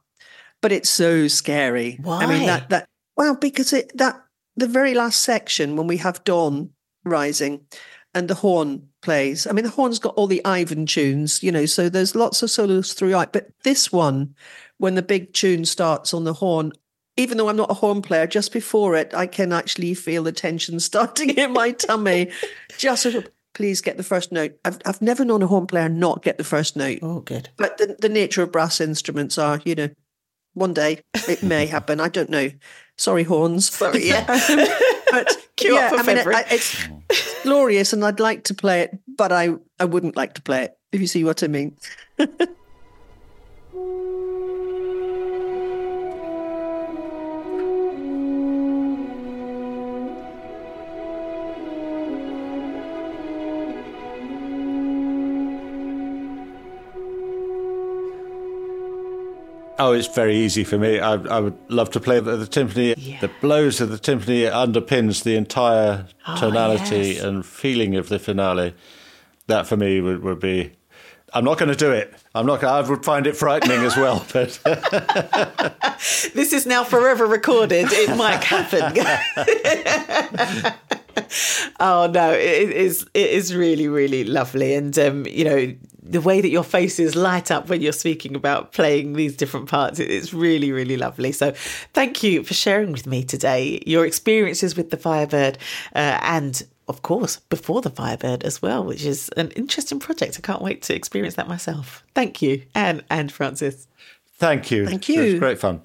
But 0.60 0.72
it's 0.72 0.90
so 0.90 1.28
scary. 1.28 1.98
Why? 2.00 2.22
I 2.22 2.26
mean 2.26 2.46
that 2.46 2.68
that 2.70 2.86
well, 3.16 3.34
because 3.34 3.72
it 3.72 3.96
that 3.98 4.22
the 4.56 4.68
very 4.68 4.94
last 4.94 5.22
section 5.22 5.76
when 5.76 5.88
we 5.88 5.96
have 5.98 6.22
dawn 6.24 6.70
rising 7.04 7.66
and 8.14 8.28
the 8.28 8.34
horn 8.34 8.88
plays. 9.00 9.46
I 9.46 9.52
mean, 9.52 9.64
the 9.64 9.70
horn's 9.70 9.98
got 9.98 10.14
all 10.14 10.26
the 10.26 10.44
Ivan 10.44 10.86
tunes, 10.86 11.42
you 11.42 11.50
know, 11.50 11.66
so 11.66 11.88
there's 11.88 12.14
lots 12.14 12.42
of 12.42 12.50
solos 12.50 12.92
throughout. 12.92 13.32
But 13.32 13.50
this 13.64 13.90
one, 13.90 14.34
when 14.78 14.94
the 14.94 15.02
big 15.02 15.32
tune 15.32 15.64
starts 15.64 16.12
on 16.12 16.24
the 16.24 16.34
horn, 16.34 16.72
even 17.16 17.36
though 17.38 17.48
I'm 17.48 17.56
not 17.56 17.70
a 17.70 17.74
horn 17.74 18.02
player, 18.02 18.26
just 18.26 18.52
before 18.52 18.96
it, 18.96 19.14
I 19.14 19.26
can 19.26 19.52
actually 19.52 19.94
feel 19.94 20.22
the 20.22 20.32
tension 20.32 20.80
starting 20.80 21.30
in 21.30 21.52
my 21.52 21.72
tummy. 21.72 22.30
just 22.78 23.02
sort 23.02 23.14
of, 23.14 23.28
please 23.54 23.80
get 23.80 23.96
the 23.96 24.02
first 24.02 24.32
note. 24.32 24.58
I've, 24.64 24.78
I've 24.84 25.02
never 25.02 25.24
known 25.24 25.42
a 25.42 25.46
horn 25.46 25.66
player 25.66 25.88
not 25.88 26.22
get 26.22 26.38
the 26.38 26.44
first 26.44 26.76
note. 26.76 26.98
Oh, 27.02 27.20
good. 27.20 27.48
But 27.56 27.78
the, 27.78 27.96
the 27.98 28.08
nature 28.08 28.42
of 28.42 28.52
brass 28.52 28.80
instruments 28.80 29.38
are, 29.38 29.60
you 29.64 29.74
know, 29.74 29.88
one 30.54 30.74
day 30.74 31.00
it 31.28 31.42
may 31.42 31.66
happen. 31.76 32.00
I 32.00 32.08
don't 32.08 32.30
know. 32.30 32.50
Sorry, 32.98 33.24
horns. 33.24 33.70
Sorry, 33.70 34.08
yeah. 34.08 34.26
but 35.10 35.36
Cue 35.56 35.74
yeah, 35.74 35.90
I 35.92 36.02
mean, 36.02 36.18
it, 36.18 36.26
it's 36.50 36.88
glorious, 37.42 37.92
and 37.92 38.04
I'd 38.04 38.20
like 38.20 38.44
to 38.44 38.54
play 38.54 38.82
it, 38.82 38.98
but 39.16 39.32
I 39.32 39.54
I 39.78 39.84
wouldn't 39.84 40.16
like 40.16 40.34
to 40.34 40.42
play 40.42 40.64
it. 40.64 40.78
If 40.92 41.00
you 41.00 41.06
see 41.06 41.24
what 41.24 41.42
I 41.42 41.46
mean. 41.46 41.76
Oh, 59.78 59.92
it's 59.92 60.08
very 60.08 60.36
easy 60.36 60.64
for 60.64 60.78
me. 60.78 61.00
I, 61.00 61.14
I 61.14 61.40
would 61.40 61.58
love 61.68 61.90
to 61.90 62.00
play 62.00 62.20
the, 62.20 62.36
the 62.36 62.46
timpani. 62.46 62.94
Yeah. 62.96 63.20
The 63.20 63.30
blows 63.40 63.80
of 63.80 63.90
the 63.90 63.98
timpani 63.98 64.50
underpins 64.50 65.22
the 65.24 65.34
entire 65.36 66.06
oh, 66.26 66.36
tonality 66.38 67.12
yes. 67.12 67.22
and 67.22 67.44
feeling 67.44 67.96
of 67.96 68.08
the 68.08 68.18
finale. 68.18 68.74
That 69.46 69.66
for 69.66 69.76
me 69.76 70.00
would, 70.00 70.22
would 70.22 70.40
be. 70.40 70.72
I'm 71.34 71.44
not 71.44 71.58
going 71.58 71.70
to 71.70 71.76
do 71.76 71.90
it. 71.90 72.12
I'm 72.34 72.44
not. 72.44 72.62
I 72.62 72.86
would 72.86 73.04
find 73.04 73.26
it 73.26 73.36
frightening 73.36 73.80
as 73.80 73.96
well. 73.96 74.24
But 74.32 74.60
this 76.34 76.52
is 76.52 76.66
now 76.66 76.84
forever 76.84 77.26
recorded. 77.26 77.86
It 77.90 78.16
might 78.16 78.44
happen. 78.44 78.92
oh 81.80 82.10
no, 82.12 82.32
it 82.32 82.70
is. 82.70 83.06
It 83.14 83.30
is 83.30 83.54
really, 83.54 83.88
really 83.88 84.24
lovely, 84.24 84.74
and 84.74 84.96
um, 84.98 85.26
you 85.26 85.44
know 85.44 85.74
the 86.04 86.20
way 86.20 86.40
that 86.40 86.50
your 86.50 86.64
faces 86.64 87.14
light 87.14 87.50
up 87.50 87.68
when 87.68 87.80
you're 87.80 87.92
speaking 87.92 88.34
about 88.34 88.72
playing 88.72 89.12
these 89.12 89.36
different 89.36 89.68
parts 89.68 90.00
it's 90.00 90.34
really 90.34 90.72
really 90.72 90.96
lovely 90.96 91.30
so 91.30 91.52
thank 91.92 92.24
you 92.24 92.42
for 92.42 92.54
sharing 92.54 92.90
with 92.90 93.06
me 93.06 93.22
today 93.22 93.80
your 93.86 94.04
experiences 94.04 94.76
with 94.76 94.90
the 94.90 94.96
firebird 94.96 95.56
uh, 95.94 96.18
and 96.22 96.64
of 96.88 97.02
course, 97.02 97.36
before 97.48 97.80
the 97.80 97.90
Firebird 97.90 98.42
as 98.42 98.60
well, 98.60 98.84
which 98.84 99.04
is 99.04 99.30
an 99.36 99.50
interesting 99.52 100.00
project. 100.00 100.36
I 100.36 100.40
can't 100.40 100.60
wait 100.60 100.82
to 100.82 100.94
experience 100.94 101.36
that 101.36 101.48
myself. 101.48 102.02
Thank 102.14 102.42
you, 102.42 102.62
Anne 102.74 103.02
and 103.08 103.30
Francis. 103.30 103.86
Thank 104.34 104.70
you. 104.70 104.86
Thank 104.86 105.08
you. 105.08 105.22
It 105.22 105.32
was 105.32 105.38
great 105.38 105.58
fun. 105.58 105.82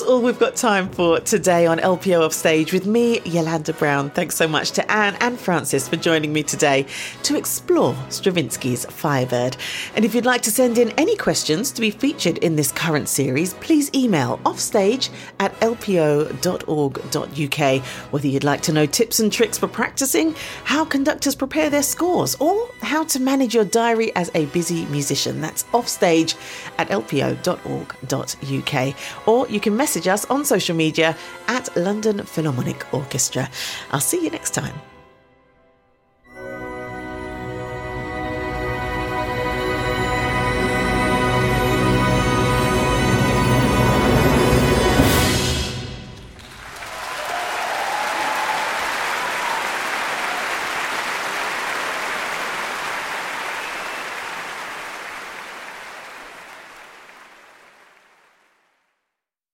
That's 0.00 0.08
all 0.08 0.22
we've 0.22 0.38
got 0.38 0.56
time 0.56 0.88
for 0.88 1.20
today 1.20 1.66
on 1.66 1.76
LPO 1.78 2.24
Offstage 2.24 2.72
with 2.72 2.86
me, 2.86 3.20
Yolanda 3.26 3.74
Brown. 3.74 4.08
Thanks 4.08 4.34
so 4.34 4.48
much 4.48 4.70
to 4.70 4.90
Anne 4.90 5.14
and 5.20 5.38
Francis 5.38 5.86
for 5.88 5.96
joining 5.96 6.32
me 6.32 6.42
today 6.42 6.86
to 7.24 7.36
explore 7.36 7.92
Stravinsky's 8.08 8.86
Firebird. 8.86 9.58
And 9.94 10.06
if 10.06 10.14
you'd 10.14 10.24
like 10.24 10.40
to 10.42 10.50
send 10.50 10.78
in 10.78 10.88
any 10.92 11.16
questions 11.16 11.70
to 11.72 11.82
be 11.82 11.90
featured 11.90 12.38
in 12.38 12.56
this 12.56 12.72
current 12.72 13.10
series, 13.10 13.52
please 13.54 13.90
email 13.94 14.40
offstage 14.46 15.10
at 15.38 15.52
lpo.org.uk. 15.60 16.24
Whether 18.10 18.28
you'd 18.28 18.44
like 18.44 18.62
to 18.62 18.72
know 18.72 18.86
tips 18.86 19.20
and 19.20 19.30
tricks 19.30 19.58
for 19.58 19.68
practicing, 19.68 20.34
how 20.64 20.86
conductors 20.86 21.34
prepare 21.34 21.68
their 21.68 21.82
scores, 21.82 22.36
or 22.36 22.70
how 22.80 23.04
to 23.04 23.20
manage 23.20 23.54
your 23.54 23.66
diary 23.66 24.16
as 24.16 24.30
a 24.34 24.46
busy 24.46 24.86
musician, 24.86 25.42
that's 25.42 25.66
offstage 25.74 26.36
at 26.78 26.88
lpo.org.uk. 26.88 27.36
Or 29.26 29.48
you 29.48 29.60
can 29.60 29.76
message 29.90 30.06
us 30.06 30.24
on 30.26 30.44
social 30.44 30.76
media 30.76 31.16
at 31.48 31.68
London 31.76 32.24
Philharmonic 32.24 32.86
Orchestra. 32.94 33.50
I'll 33.90 33.98
see 33.98 34.22
you 34.22 34.30
next 34.30 34.54
time. 34.54 34.89